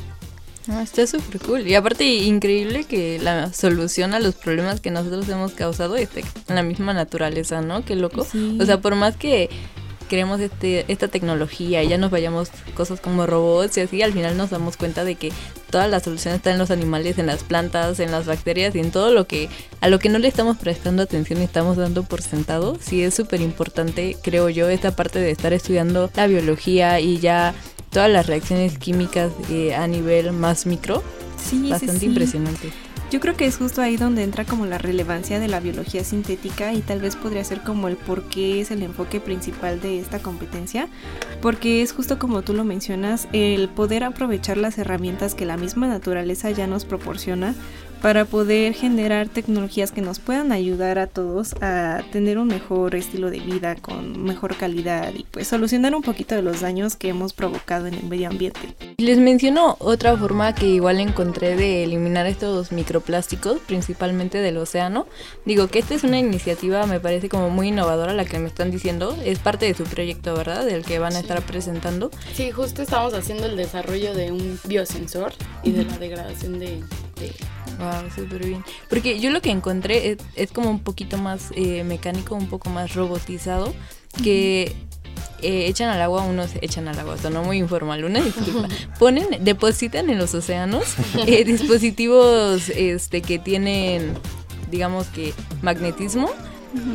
Ah, 0.72 0.84
está 0.84 1.08
súper 1.08 1.42
cool. 1.42 1.68
Y 1.68 1.74
aparte, 1.74 2.06
increíble 2.06 2.84
que 2.84 3.20
la 3.20 3.52
solución 3.54 4.14
a 4.14 4.20
los 4.20 4.36
problemas 4.36 4.82
que 4.82 4.92
nosotros 4.92 5.28
hemos 5.28 5.54
causado 5.54 5.96
esté 5.96 6.24
en 6.48 6.56
la 6.56 6.64
misma 6.64 6.94
naturaleza, 6.94 7.62
¿no? 7.62 7.84
Qué 7.84 7.96
loco. 7.96 8.28
O 8.60 8.66
sea, 8.66 8.80
por 8.80 8.94
más 8.96 9.18
que 9.18 9.50
queremos 10.10 10.42
este, 10.42 10.86
esta 10.88 11.08
tecnología 11.08 11.84
y 11.84 11.88
ya 11.88 11.98
nos 11.98 12.12
vayamos 12.12 12.50
cosas 12.74 13.00
como 13.00 13.26
robots 13.26 13.78
y 13.78 13.82
así, 13.82 14.02
al 14.02 14.12
final 14.12 14.36
nos 14.36 14.50
damos 14.50 14.76
cuenta 14.76 15.06
de 15.06 15.16
que 15.16 15.32
todas 15.70 15.90
las 15.90 16.04
soluciones 16.04 16.40
están 16.40 16.54
en 16.54 16.60
los 16.60 16.72
animales, 16.72 17.20
en 17.20 17.28
las 17.28 17.44
plantas, 17.44 18.00
en 18.00 18.12
las 18.12 18.26
bacterias 18.26 18.76
y 18.76 18.80
en 18.80 18.92
todo 18.92 19.14
lo 19.14 19.28
que 19.28 19.50
a 19.82 19.88
lo 19.88 20.00
que 20.00 20.10
no 20.10 20.18
le 20.20 20.28
estamos 20.28 20.58
prestando 20.58 21.04
atención 21.04 21.40
y 21.40 21.46
estamos 21.46 21.78
dando 21.78 22.04
por 22.04 22.22
sentado. 22.22 22.78
Sí 22.82 23.04
es 23.04 23.14
súper 23.14 23.42
importante, 23.42 24.18
creo 24.22 24.50
yo, 24.50 24.68
esta 24.68 24.96
parte 24.96 25.20
de 25.20 25.32
estar 25.32 25.54
estudiando 25.54 26.10
la 26.16 26.28
biología 26.28 27.00
y 27.00 27.20
ya 27.20 27.54
todas 27.89 28.10
las 28.10 28.28
reacciones 28.28 28.78
químicas 28.78 29.32
eh, 29.49 29.75
a 29.75 29.88
nivel 29.88 30.32
más 30.34 30.65
micro. 30.65 31.04
Sí, 31.38 31.69
bastante 31.69 32.06
impresionante. 32.06 32.71
Yo 33.12 33.19
creo 33.19 33.36
que 33.36 33.47
es 33.47 33.58
justo 33.58 33.82
ahí 33.82 33.97
donde 33.97 34.21
entra 34.21 34.45
como 34.45 34.67
la 34.67 34.78
relevancia 34.78 35.39
de 35.39 35.47
la 35.47 35.60
biología 35.60 36.04
sintética 36.04 36.73
y 36.73 36.82
tal 36.82 37.02
vez 37.02 37.15
podría 37.15 37.43
ser 37.43 37.62
como 37.62 37.88
el 37.88 37.97
por 37.97 38.25
qué 38.25 38.62
es 38.62 38.69
el 38.69 38.84
enfoque 38.84 39.19
principal 39.19 39.82
de 39.82 39.99
esta 39.99 40.19
competencia, 40.19 40.88
porque 41.41 41.82
es 41.82 41.91
justo 41.91 42.19
como 42.19 42.43
tú 42.43 42.54
lo 42.54 42.63
mencionas, 42.65 43.28
el 43.34 43.67
poder 43.67 44.04
aprovechar 44.04 44.58
las 44.58 44.78
herramientas 44.78 45.34
que 45.34 45.47
la 45.47 45.58
misma 45.58 45.88
naturaleza 45.88 46.52
ya 46.52 46.67
nos 46.67 46.86
proporciona 46.86 47.56
para 48.02 48.26
poder 48.26 48.74
generar 48.74 49.30
tecnologías 49.30 49.92
que 49.92 50.02
nos 50.02 50.20
puedan 50.20 50.52
ayudar 50.52 51.00
a 51.00 51.08
todos 51.08 51.56
a 51.62 52.04
tener 52.12 52.38
un 52.38 52.48
mejor 52.48 52.96
estilo 52.96 53.30
de 53.30 53.40
vida 53.40 53.76
con 53.76 54.24
mejor 54.24 54.56
calidad 54.56 55.14
y 55.16 55.24
pues 55.24 55.48
solucionar 55.48 55.96
un 55.96 56.02
poquito 56.02 56.36
de 56.36 56.42
los 56.42 56.62
daños 56.62 56.96
que 56.96 57.10
hemos 57.10 57.34
provocado 57.34 57.88
en 57.88 57.94
el 57.94 58.04
medio 58.04 58.30
ambiente. 58.30 58.60
Les 58.98 59.18
menciono 59.18 59.78
otra 59.80 60.18
forma 60.18 60.54
que 60.54 60.68
igual 60.68 61.00
encontré 61.00 61.56
de 61.56 61.84
eliminar 61.84 62.26
estos 62.26 62.72
micro 62.72 63.00
microplásticos, 63.00 63.60
principalmente 63.60 64.40
del 64.40 64.58
océano. 64.58 65.06
Digo 65.46 65.68
que 65.68 65.80
esta 65.80 65.94
es 65.94 66.04
una 66.04 66.18
iniciativa, 66.18 66.86
me 66.86 67.00
parece 67.00 67.30
como 67.30 67.50
muy 67.50 67.68
innovadora 67.68 68.14
la 68.14 68.26
que 68.26 68.40
me 68.40 68.48
están 68.48 68.72
diciendo. 68.72 69.16
Es 69.24 69.40
parte 69.40 69.66
de 69.66 69.76
su 69.76 69.84
proyecto, 69.84 70.36
¿verdad? 70.36 70.66
Del 70.66 70.84
que 70.84 71.00
van 71.00 71.16
a 71.16 71.20
estar 71.20 71.42
presentando. 71.44 72.10
Sí, 72.34 72.52
justo 72.52 72.82
estamos 72.82 73.14
haciendo 73.14 73.46
el 73.46 73.56
desarrollo 73.56 74.14
de 74.14 74.32
un 74.32 74.60
biosensor 74.66 75.34
y 75.64 75.72
de 75.72 75.86
la 75.86 75.98
degradación 75.98 76.60
de... 76.60 76.82
de 77.20 77.59
Wow, 77.80 78.10
súper 78.13 78.46
bien. 78.46 78.63
Porque 78.89 79.20
yo 79.20 79.32
lo 79.32 79.42
que 79.42 79.52
encontré 79.52 80.12
es, 80.12 80.18
es 80.36 80.52
como 80.52 80.70
un 80.70 80.80
poquito 80.80 81.18
más 81.18 81.52
eh, 81.56 81.84
mecánico, 81.84 82.36
un 82.36 82.48
poco 82.48 82.70
más 82.70 82.94
robotizado, 82.94 83.74
que 84.24 84.76
eh, 85.42 85.68
echan 85.68 85.89
al 85.89 86.02
agua, 86.02 86.24
unos 86.24 86.52
echan 86.62 86.88
al 86.89 87.00
agua, 87.00 87.18
sonó 87.18 87.44
muy 87.44 87.58
informal, 87.58 88.04
una 88.04 88.22
disculpa. 88.22 88.68
Ponen, 89.00 89.28
depositan 89.42 90.10
en 90.10 90.18
los 90.18 90.34
océanos 90.34 90.96
eh, 91.26 91.44
dispositivos 91.46 92.70
este, 92.70 93.22
que 93.22 93.39
tienen, 93.39 94.13
digamos 94.70 95.08
que, 95.08 95.34
magnetismo. 95.62 96.30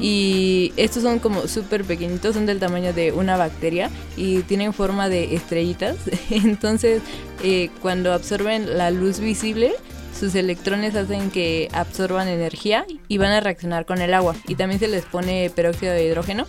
Y 0.01 0.73
estos 0.77 1.03
son 1.03 1.19
como 1.19 1.49
súper 1.49 1.85
pequeñitos, 1.85 2.35
son 2.35 2.47
del 2.47 2.61
tamaño 2.61 2.93
de 2.93 3.11
una 3.11 3.37
bacteria 3.37 3.91
y 4.17 4.43
tienen 4.43 4.73
forma 4.73 5.09
de 5.09 5.35
estrellitas. 5.35 5.97
Entonces, 6.31 7.03
eh, 7.43 7.71
cuando 7.83 8.13
absorben 8.13 8.79
la 8.79 8.93
luz 8.93 9.19
visible, 9.19 9.75
sus 10.19 10.35
electrones 10.35 10.95
hacen 10.95 11.31
que 11.31 11.69
absorban 11.73 12.29
energía 12.29 12.87
y 13.09 13.19
van 13.19 13.33
a 13.33 13.41
reaccionar 13.41 13.87
con 13.87 14.01
el 14.01 14.15
agua. 14.15 14.35
Y 14.47 14.55
también 14.55 14.81
se 14.81 14.89
les 14.89 15.05
pone 15.05 15.51
peróxido 15.55 15.93
de 15.93 16.05
hidrógeno 16.05 16.47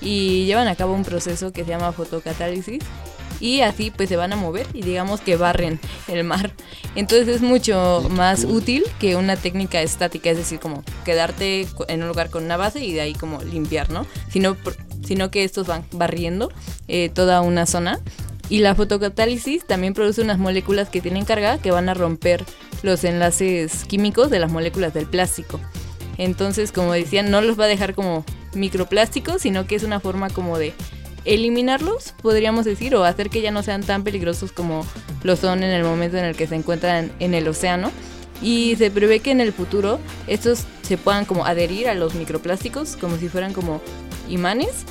y 0.00 0.46
llevan 0.46 0.68
a 0.68 0.76
cabo 0.76 0.94
un 0.94 1.04
proceso 1.04 1.52
que 1.52 1.64
se 1.64 1.70
llama 1.70 1.92
fotocatálisis 1.92 2.82
y 3.40 3.60
así 3.60 3.90
pues 3.90 4.08
se 4.08 4.16
van 4.16 4.32
a 4.32 4.36
mover 4.36 4.66
y 4.72 4.82
digamos 4.82 5.20
que 5.20 5.36
barren 5.36 5.80
el 6.08 6.24
mar. 6.24 6.52
Entonces 6.94 7.28
es 7.28 7.42
mucho 7.42 8.06
más 8.10 8.44
útil 8.44 8.84
que 8.98 9.16
una 9.16 9.36
técnica 9.36 9.82
estática, 9.82 10.30
es 10.30 10.36
decir, 10.36 10.58
como 10.58 10.82
quedarte 11.04 11.66
en 11.88 12.02
un 12.02 12.08
lugar 12.08 12.30
con 12.30 12.44
una 12.44 12.56
base 12.56 12.84
y 12.84 12.92
de 12.92 13.00
ahí 13.00 13.14
como 13.14 13.42
limpiar, 13.42 13.90
¿no? 13.90 14.06
Sino, 14.30 14.56
sino 15.04 15.30
que 15.30 15.44
estos 15.44 15.66
van 15.66 15.84
barriendo 15.92 16.50
eh, 16.88 17.10
toda 17.12 17.40
una 17.40 17.66
zona. 17.66 18.00
Y 18.50 18.60
la 18.60 18.74
fotocatálisis 18.74 19.66
también 19.66 19.92
produce 19.92 20.22
unas 20.22 20.38
moléculas 20.38 20.88
que 20.88 21.02
tienen 21.02 21.26
carga 21.26 21.58
que 21.58 21.70
van 21.70 21.90
a 21.90 21.94
romper 21.94 22.46
los 22.82 23.04
enlaces 23.04 23.84
químicos 23.84 24.30
de 24.30 24.38
las 24.38 24.50
moléculas 24.50 24.94
del 24.94 25.06
plástico. 25.06 25.60
Entonces, 26.16 26.72
como 26.72 26.92
decían, 26.92 27.30
no 27.30 27.40
los 27.40 27.58
va 27.58 27.64
a 27.64 27.68
dejar 27.68 27.94
como 27.94 28.24
microplásticos, 28.54 29.42
sino 29.42 29.66
que 29.66 29.76
es 29.76 29.84
una 29.84 30.00
forma 30.00 30.30
como 30.30 30.58
de 30.58 30.74
eliminarlos, 31.24 32.14
podríamos 32.22 32.64
decir, 32.64 32.94
o 32.96 33.04
hacer 33.04 33.30
que 33.30 33.40
ya 33.40 33.50
no 33.50 33.62
sean 33.62 33.82
tan 33.82 34.02
peligrosos 34.02 34.52
como 34.52 34.86
lo 35.22 35.36
son 35.36 35.62
en 35.62 35.70
el 35.70 35.84
momento 35.84 36.16
en 36.16 36.24
el 36.24 36.36
que 36.36 36.46
se 36.46 36.56
encuentran 36.56 37.12
en 37.20 37.34
el 37.34 37.46
océano. 37.48 37.90
Y 38.40 38.76
se 38.76 38.90
prevé 38.90 39.20
que 39.20 39.32
en 39.32 39.40
el 39.40 39.52
futuro 39.52 39.98
estos 40.28 40.64
se 40.82 40.96
puedan 40.96 41.24
como 41.24 41.44
adherir 41.44 41.88
a 41.88 41.94
los 41.94 42.14
microplásticos 42.14 42.96
como 42.96 43.16
si 43.18 43.28
fueran 43.28 43.52
como 43.52 43.80
imanes 44.28 44.84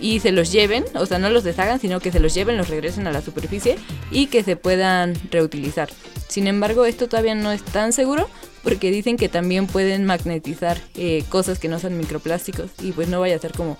y 0.00 0.20
se 0.20 0.30
los 0.30 0.52
lleven, 0.52 0.84
o 0.94 1.06
sea, 1.06 1.18
no 1.18 1.30
los 1.30 1.42
deshagan, 1.42 1.80
sino 1.80 2.00
que 2.00 2.12
se 2.12 2.20
los 2.20 2.32
lleven, 2.34 2.56
los 2.56 2.68
regresen 2.68 3.06
a 3.06 3.12
la 3.12 3.22
superficie 3.22 3.76
y 4.10 4.26
que 4.26 4.42
se 4.42 4.56
puedan 4.56 5.14
reutilizar. 5.30 5.88
Sin 6.28 6.46
embargo, 6.46 6.84
esto 6.84 7.08
todavía 7.08 7.34
no 7.34 7.52
es 7.52 7.62
tan 7.62 7.92
seguro 7.92 8.28
porque 8.62 8.90
dicen 8.90 9.16
que 9.16 9.28
también 9.28 9.68
pueden 9.68 10.04
magnetizar 10.04 10.78
eh, 10.96 11.24
cosas 11.28 11.60
que 11.60 11.68
no 11.68 11.78
son 11.78 11.96
microplásticos 11.96 12.70
y 12.82 12.90
pues 12.92 13.08
no 13.08 13.20
vaya 13.20 13.36
a 13.36 13.38
ser 13.38 13.52
como 13.52 13.76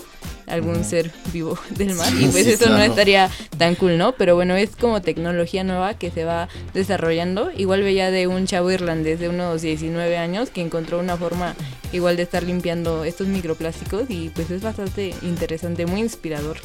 algún 0.46 0.84
ser 0.84 1.10
vivo 1.32 1.58
del 1.70 1.94
mar 1.94 2.12
y 2.18 2.26
pues 2.26 2.44
sí, 2.44 2.52
eso 2.52 2.70
no 2.70 2.78
estaría 2.78 3.28
tan 3.58 3.74
cool, 3.74 3.98
¿no? 3.98 4.12
Pero 4.12 4.36
bueno, 4.36 4.54
es 4.54 4.76
como 4.76 5.02
tecnología 5.02 5.64
nueva 5.64 5.94
que 5.94 6.10
se 6.10 6.24
va 6.24 6.48
desarrollando. 6.72 7.50
Igual 7.56 7.82
veía 7.82 8.10
de 8.12 8.28
un 8.28 8.46
chavo 8.46 8.70
irlandés 8.70 9.18
de 9.18 9.28
unos 9.28 9.62
19 9.62 10.16
años 10.16 10.50
que 10.50 10.60
encontró 10.60 11.00
una 11.00 11.16
forma 11.16 11.56
igual 11.92 12.16
de 12.16 12.22
estar 12.22 12.42
limpiando 12.44 13.04
estos 13.04 13.26
microplásticos 13.26 14.08
y 14.08 14.28
pues 14.30 14.50
es 14.50 14.62
bastante 14.62 15.14
interesante, 15.22 15.86
muy 15.86 16.00
inspirador. 16.00 16.58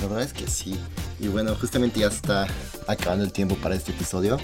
La 0.00 0.08
verdad 0.08 0.24
es 0.24 0.32
que 0.32 0.46
sí. 0.46 0.78
Y 1.20 1.28
bueno, 1.28 1.54
justamente 1.54 2.00
ya 2.00 2.08
está 2.08 2.46
acabando 2.86 3.24
el 3.24 3.32
tiempo 3.32 3.54
para 3.56 3.74
este 3.74 3.92
episodio. 3.92 4.38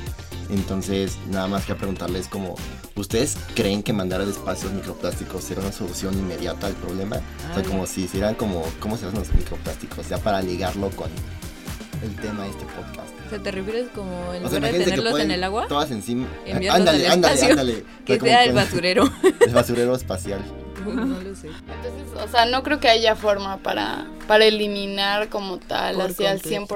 Entonces, 0.51 1.17
nada 1.31 1.47
más 1.47 1.65
que 1.65 1.75
preguntarles 1.75 2.27
como, 2.27 2.57
¿ustedes 2.97 3.37
creen 3.55 3.83
que 3.83 3.93
mandar 3.93 4.21
al 4.21 4.29
espacio 4.29 4.69
los 4.69 4.75
microplásticos 4.79 5.45
será 5.45 5.61
una 5.61 5.73
solución 5.73 6.15
inmediata 6.15 6.67
al 6.67 6.73
problema? 6.75 7.17
O 7.17 7.55
sea, 7.55 7.63
Ah, 7.65 7.69
como 7.69 7.87
si 7.87 8.03
hicieran 8.05 8.35
como, 8.35 8.65
¿cómo 8.81 8.97
se 8.97 9.07
hacen 9.07 9.19
los 9.19 9.33
microplásticos? 9.33 10.09
Ya 10.09 10.19
para 10.19 10.43
ligarlo 10.43 10.91
con 10.91 11.09
el 12.03 12.15
tema 12.17 12.45
de 12.45 12.51
este 12.51 12.65
podcast. 12.65 13.11
O 13.27 13.31
sea, 13.31 13.39
¿te 13.39 13.51
refieres 13.53 13.89
como 13.95 14.35
en 14.35 14.45
O 14.45 14.49
sea, 14.49 14.59
lugar 14.59 14.73
de 14.73 14.85
tenerlos 14.85 15.21
en 15.21 15.31
el 15.31 15.45
agua? 15.45 15.69
Todas 15.69 15.91
encima. 15.93 16.27
Ándale, 16.47 17.07
al 17.07 17.13
ándale, 17.13 17.45
ándale. 17.51 17.75
O 17.75 17.85
Que 18.05 18.19
sea, 18.19 18.29
sea 18.29 18.45
el 18.45 18.53
basurero. 18.55 19.05
El 19.47 19.55
basurero 19.55 19.95
espacial. 19.95 20.41
No 20.95 21.21
lo 21.21 21.35
sé. 21.35 21.49
Entonces, 21.49 22.23
o 22.23 22.29
sea, 22.29 22.45
no 22.47 22.63
creo 22.63 22.81
que 22.81 22.89
haya 22.89 23.17
forma 23.17 23.59
para, 23.59 24.07
para 24.27 24.45
eliminar 24.45 25.29
como 25.29 25.59
tal, 25.59 25.97
Por 25.97 26.11
hacia 26.11 26.33
el 26.33 26.41
completo. 26.43 26.67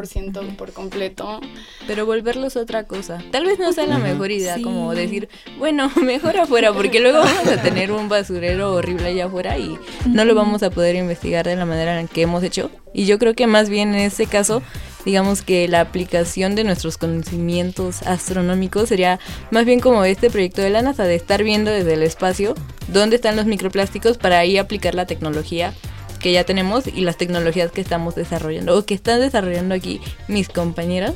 100% 0.40 0.56
por 0.56 0.72
completo. 0.72 1.40
Pero 1.86 2.06
volverlos 2.06 2.56
otra 2.56 2.84
cosa. 2.84 3.22
Tal 3.30 3.44
vez 3.46 3.58
no 3.58 3.72
sea 3.72 3.86
la 3.86 3.98
mejor 3.98 4.30
idea, 4.30 4.56
Sí. 4.56 4.62
como 4.62 4.94
decir, 4.94 5.28
bueno, 5.58 5.90
mejor 6.02 6.36
afuera, 6.36 6.72
porque 6.72 7.00
luego 7.00 7.18
vamos 7.20 7.46
a 7.46 7.62
tener 7.62 7.92
un 7.92 8.08
basurero 8.08 8.72
horrible 8.74 9.08
allá 9.08 9.26
afuera 9.26 9.58
y 9.58 9.78
no 10.06 10.24
lo 10.24 10.34
vamos 10.34 10.62
a 10.62 10.70
poder 10.70 10.96
investigar 10.96 11.46
de 11.46 11.56
la 11.56 11.64
manera 11.64 11.98
en 12.00 12.08
que 12.08 12.22
hemos 12.22 12.42
hecho. 12.42 12.70
Y 12.92 13.06
yo 13.06 13.18
creo 13.18 13.34
que 13.34 13.46
más 13.46 13.68
bien 13.68 13.94
en 13.94 14.00
este 14.02 14.26
caso, 14.26 14.62
digamos 15.04 15.42
que 15.42 15.68
la 15.68 15.80
aplicación 15.80 16.54
de 16.54 16.64
nuestros 16.64 16.98
conocimientos 16.98 18.02
astronómicos 18.02 18.88
sería 18.88 19.20
más 19.50 19.64
bien 19.64 19.80
como 19.80 20.04
este 20.04 20.30
proyecto 20.30 20.62
de 20.62 20.70
la 20.70 20.82
NASA, 20.82 21.04
de 21.04 21.14
estar 21.14 21.42
viendo 21.42 21.70
desde 21.70 21.94
el 21.94 22.02
espacio 22.02 22.54
dónde 22.88 23.16
están 23.16 23.36
los 23.36 23.46
microplásticos 23.46 24.18
para 24.18 24.38
ahí 24.38 24.58
aplicar 24.58 24.94
la 24.94 25.06
tecnología 25.06 25.74
que 26.20 26.32
ya 26.32 26.44
tenemos 26.44 26.86
y 26.86 27.02
las 27.02 27.18
tecnologías 27.18 27.70
que 27.70 27.82
estamos 27.82 28.14
desarrollando 28.14 28.78
o 28.78 28.86
que 28.86 28.94
están 28.94 29.20
desarrollando 29.20 29.74
aquí 29.74 30.00
mis 30.26 30.48
compañeras. 30.48 31.14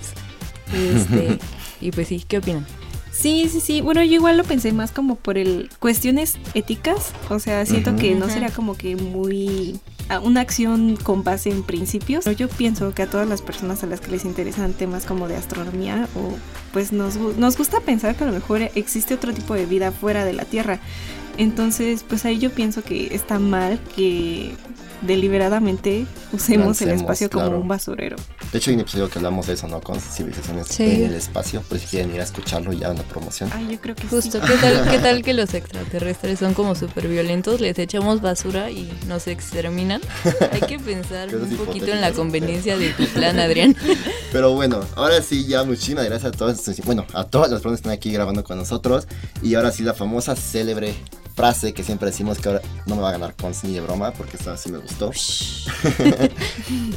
Este, 0.75 1.39
y 1.81 1.93
pues 1.93 2.09
sí, 2.09 2.23
¿qué 2.29 2.39
opinan? 2.39 2.67
Sí, 3.11 3.49
sí, 3.51 3.61
sí. 3.61 3.81
Bueno, 3.81 4.03
yo 4.03 4.13
igual 4.13 4.37
lo 4.37 4.45
pensé 4.45 4.71
más 4.73 4.93
como 4.93 5.17
por 5.17 5.39
el 5.39 5.71
cuestiones 5.81 6.37
éticas. 6.55 7.13
O 7.31 7.39
sea, 7.39 7.65
siento 7.65 7.97
que 7.97 8.15
no 8.15 8.29
sería 8.29 8.51
como 8.51 8.77
que 8.77 8.97
muy 8.97 9.81
una 10.23 10.41
acción 10.41 10.97
con 10.97 11.23
base 11.23 11.51
en 11.51 11.63
principios. 11.63 12.25
Pero 12.25 12.37
yo 12.37 12.49
pienso 12.49 12.95
que 12.95 13.03
a 13.03 13.07
todas 13.11 13.29
las 13.29 13.43
personas 13.43 13.83
a 13.83 13.87
las 13.87 14.01
que 14.01 14.11
les 14.11 14.25
interesan 14.25 14.73
temas 14.73 15.05
como 15.05 15.29
de 15.29 15.37
astronomía 15.37 16.09
o 16.15 16.37
pues 16.73 16.93
nos, 16.93 17.17
nos 17.17 17.57
gusta 17.57 17.81
pensar 17.81 18.17
que 18.17 18.25
a 18.25 18.27
lo 18.27 18.33
mejor 18.33 18.63
existe 18.75 19.15
otro 19.15 19.33
tipo 19.33 19.55
de 19.55 19.67
vida 19.67 19.93
fuera 19.93 20.25
de 20.25 20.33
la 20.33 20.45
Tierra. 20.45 20.81
Entonces, 21.37 22.05
pues 22.07 22.25
ahí 22.25 22.39
yo 22.39 22.51
pienso 22.51 22.83
que 22.83 23.15
está 23.15 23.39
mal 23.39 23.79
que 23.95 24.55
deliberadamente 25.03 26.07
usemos 26.33 26.81
el 26.83 26.89
Lancemos, 26.89 27.01
espacio 27.03 27.31
como 27.31 27.45
claro. 27.47 27.61
un 27.61 27.69
basurero. 27.69 28.17
De 28.53 28.59
hecho, 28.59 28.71
hay 28.71 28.75
un 28.77 28.81
episodio 28.81 29.09
que 29.11 29.19
hablamos 29.19 29.47
de 29.47 29.55
eso, 29.55 29.69
¿no? 29.69 29.81
Con 29.81 30.01
civilizaciones 30.01 30.69
Sí. 30.69 30.85
en 30.85 31.05
el 31.05 31.15
espacio. 31.15 31.63
Por 31.63 31.79
si 31.79 31.87
quieren 31.87 32.15
ir 32.15 32.21
a 32.21 32.25
escucharlo 32.25 32.73
ya 32.73 32.89
en 32.89 32.97
la 32.97 33.03
promoción. 33.05 33.51
Ay, 33.55 33.69
yo 33.73 33.81
creo 33.81 33.95
que 33.95 34.07
Justo, 34.09 34.41
sí. 34.41 34.47
¿qué 34.47 34.55
tal, 34.57 34.89
¿qué 34.91 34.99
tal 34.99 35.23
que 35.23 35.35
los 35.35 35.55
extraterrestres 35.55 36.39
son 36.39 36.55
como 36.55 36.75
súper 36.75 37.09
violentos? 37.09 37.61
Les 37.61 37.79
echamos 37.79 38.21
basura 38.21 38.71
y 38.71 38.91
nos 39.07 39.27
exterminan. 39.27 40.01
Hay 40.53 40.61
que 40.63 40.79
pensar 40.79 41.35
un 41.35 41.49
poquito 41.57 41.87
en 41.87 42.01
la 42.01 42.13
conveniencia 42.13 42.77
de 42.79 42.91
tu 42.91 43.05
plan, 43.15 43.39
Adrián. 43.39 43.77
Pero 44.33 44.53
bueno, 44.55 44.81
ahora 44.97 45.23
sí, 45.23 45.47
ya 45.47 45.65
muchísimas 45.65 46.05
gracias 46.07 46.33
a 46.35 46.37
todas, 46.37 46.81
bueno, 46.85 47.05
a 47.13 47.25
todas 47.25 47.51
las 47.51 47.61
personas 47.61 47.81
que 47.81 47.89
están 47.89 47.93
aquí 47.93 48.13
grabando 48.13 48.45
con 48.45 48.59
nosotros. 48.59 49.07
Y 49.43 49.55
ahora 49.55 49.71
sí, 49.73 49.83
la 49.83 49.95
famosa 49.95 50.35
célebre 50.37 50.95
frase 51.39 51.73
que 51.73 51.85
siempre 51.85 52.11
decimos 52.11 52.39
que 52.39 52.49
ahora 52.49 52.63
no 52.87 52.97
me 52.97 53.03
va 53.03 53.11
a 53.11 53.13
ganar 53.13 53.33
Cons 53.37 53.63
ni 53.63 53.73
de 53.73 53.81
broma, 53.81 54.13
porque 54.13 54.37
esta 54.37 54.57
sí 54.57 54.73
me 54.73 54.79
gustó. 54.79 55.13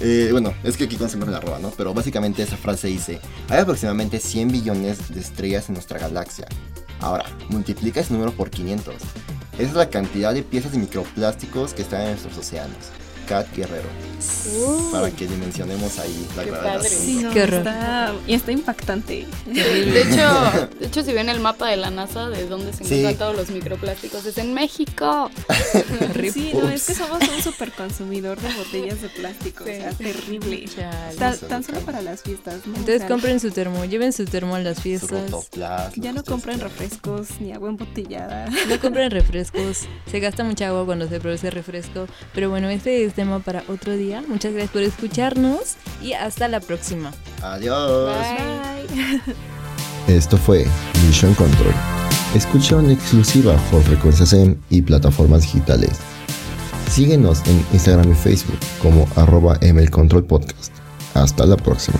Eh, 0.03 0.29
bueno, 0.31 0.53
es 0.63 0.77
que 0.77 0.85
aquí 0.85 0.95
Cons 0.95 1.11
siempre 1.11 1.29
me 1.29 1.35
la 1.35 1.39
roba, 1.39 1.59
¿no? 1.59 1.69
Pero 1.77 1.93
básicamente 1.93 2.41
esa 2.41 2.57
frase 2.57 2.87
dice, 2.87 3.19
hay 3.49 3.59
aproximadamente 3.59 4.19
100 4.19 4.51
billones 4.51 5.13
de 5.13 5.19
estrellas 5.19 5.69
en 5.69 5.75
nuestra 5.75 5.99
galaxia. 5.99 6.47
Ahora, 6.99 7.25
multiplica 7.49 7.99
ese 7.99 8.13
número 8.13 8.31
por 8.31 8.49
500. 8.49 8.95
Esa 8.95 9.63
es 9.63 9.73
la 9.73 9.89
cantidad 9.91 10.33
de 10.33 10.41
piezas 10.41 10.71
de 10.71 10.79
microplásticos 10.79 11.75
que 11.75 11.83
están 11.83 12.01
en 12.01 12.07
nuestros 12.09 12.35
océanos. 12.35 12.89
Cat 13.27 13.47
Guerrero. 13.55 13.87
Para 14.91 15.09
que 15.09 15.25
dimensionemos 15.25 15.97
ahí 15.97 16.27
la 16.37 16.43
Qué 16.43 16.51
gravedad. 16.51 16.75
padre. 16.75 16.89
Sí, 16.89 17.19
no, 17.23 17.31
Qué 17.31 17.41
horror. 17.43 17.57
está, 17.59 18.13
y 18.27 18.33
está 18.35 18.51
impactante. 18.51 19.25
De 19.47 20.01
hecho, 20.01 20.69
de 20.79 20.85
hecho, 20.87 21.03
si 21.03 21.11
ven 21.11 21.27
el 21.29 21.39
mapa 21.39 21.69
de 21.69 21.77
la 21.77 21.89
NASA 21.89 22.29
de 22.29 22.45
dónde 22.47 22.71
se 22.71 22.83
Sí. 22.83 22.99
encuentran 22.99 23.17
todos 23.17 23.35
los 23.35 23.49
microplásticos, 23.49 24.25
es 24.25 24.37
en 24.37 24.53
México. 24.53 25.31
Sí, 26.31 26.51
no, 26.53 26.69
es 26.69 26.85
que 26.85 26.93
somos 26.93 27.19
un 27.35 27.41
super 27.41 27.71
consumidor 27.71 28.39
de 28.39 28.53
botellas 28.53 29.01
de 29.01 29.09
plástico, 29.09 29.63
Sí. 29.65 29.71
o 29.71 29.73
sea, 29.75 29.91
terrible. 29.91 30.65
Chale. 30.65 31.37
Tan, 31.47 31.63
solo 31.63 31.79
para 31.81 32.01
las 32.01 32.21
fiestas, 32.21 32.65
¿no? 32.65 32.73
O 32.73 32.77
Entonces 32.77 32.99
sea, 32.99 33.07
compren 33.07 33.39
su 33.39 33.51
termo, 33.51 33.83
lleven 33.85 34.13
su 34.13 34.25
termo 34.25 34.55
a 34.55 34.59
las 34.59 34.81
fiestas. 34.81 35.31
rotoplas, 35.31 35.93
Ya 35.95 36.13
no 36.13 36.23
compren 36.23 36.59
refrescos 36.59 37.27
ni 37.41 37.51
agua 37.53 37.69
embotellada. 37.69 38.47
No 38.69 38.79
compren 38.79 39.11
refrescos, 39.11 39.79
se 40.09 40.19
gasta 40.19 40.43
mucha 40.43 40.67
agua 40.69 40.85
cuando 40.85 41.07
se 41.09 41.19
produce 41.19 41.49
refresco. 41.51 42.07
Pero 42.33 42.49
bueno, 42.49 42.69
este 42.69 43.03
es 43.03 43.10
tema 43.11 43.39
para 43.39 43.63
otro 43.67 43.95
día. 43.95 44.23
Muchas 44.27 44.53
gracias 44.53 44.71
por 44.71 44.81
escucharnos 44.81 45.75
y 46.01 46.13
hasta 46.13 46.47
la 46.47 46.59
próxima. 46.59 47.11
Adiós. 47.41 48.09
Bye. 48.09 48.87
Bye. 48.87 49.35
Esto 50.07 50.37
fue 50.37 50.65
Mission 51.05 51.33
Control. 51.35 51.73
Escucha 52.35 52.79
en 52.79 52.91
exclusiva 52.91 53.55
por 53.69 53.83
Frecuencia 53.83 54.25
SEM 54.25 54.55
y 54.69 54.81
plataformas 54.81 55.41
digitales. 55.41 55.99
Síguenos 56.89 57.41
en 57.45 57.65
Instagram 57.71 58.11
y 58.11 58.15
Facebook 58.15 58.59
como 58.81 59.07
arroba 59.15 59.59
Podcast. 60.27 60.73
Hasta 61.13 61.45
la 61.45 61.57
próxima. 61.57 61.99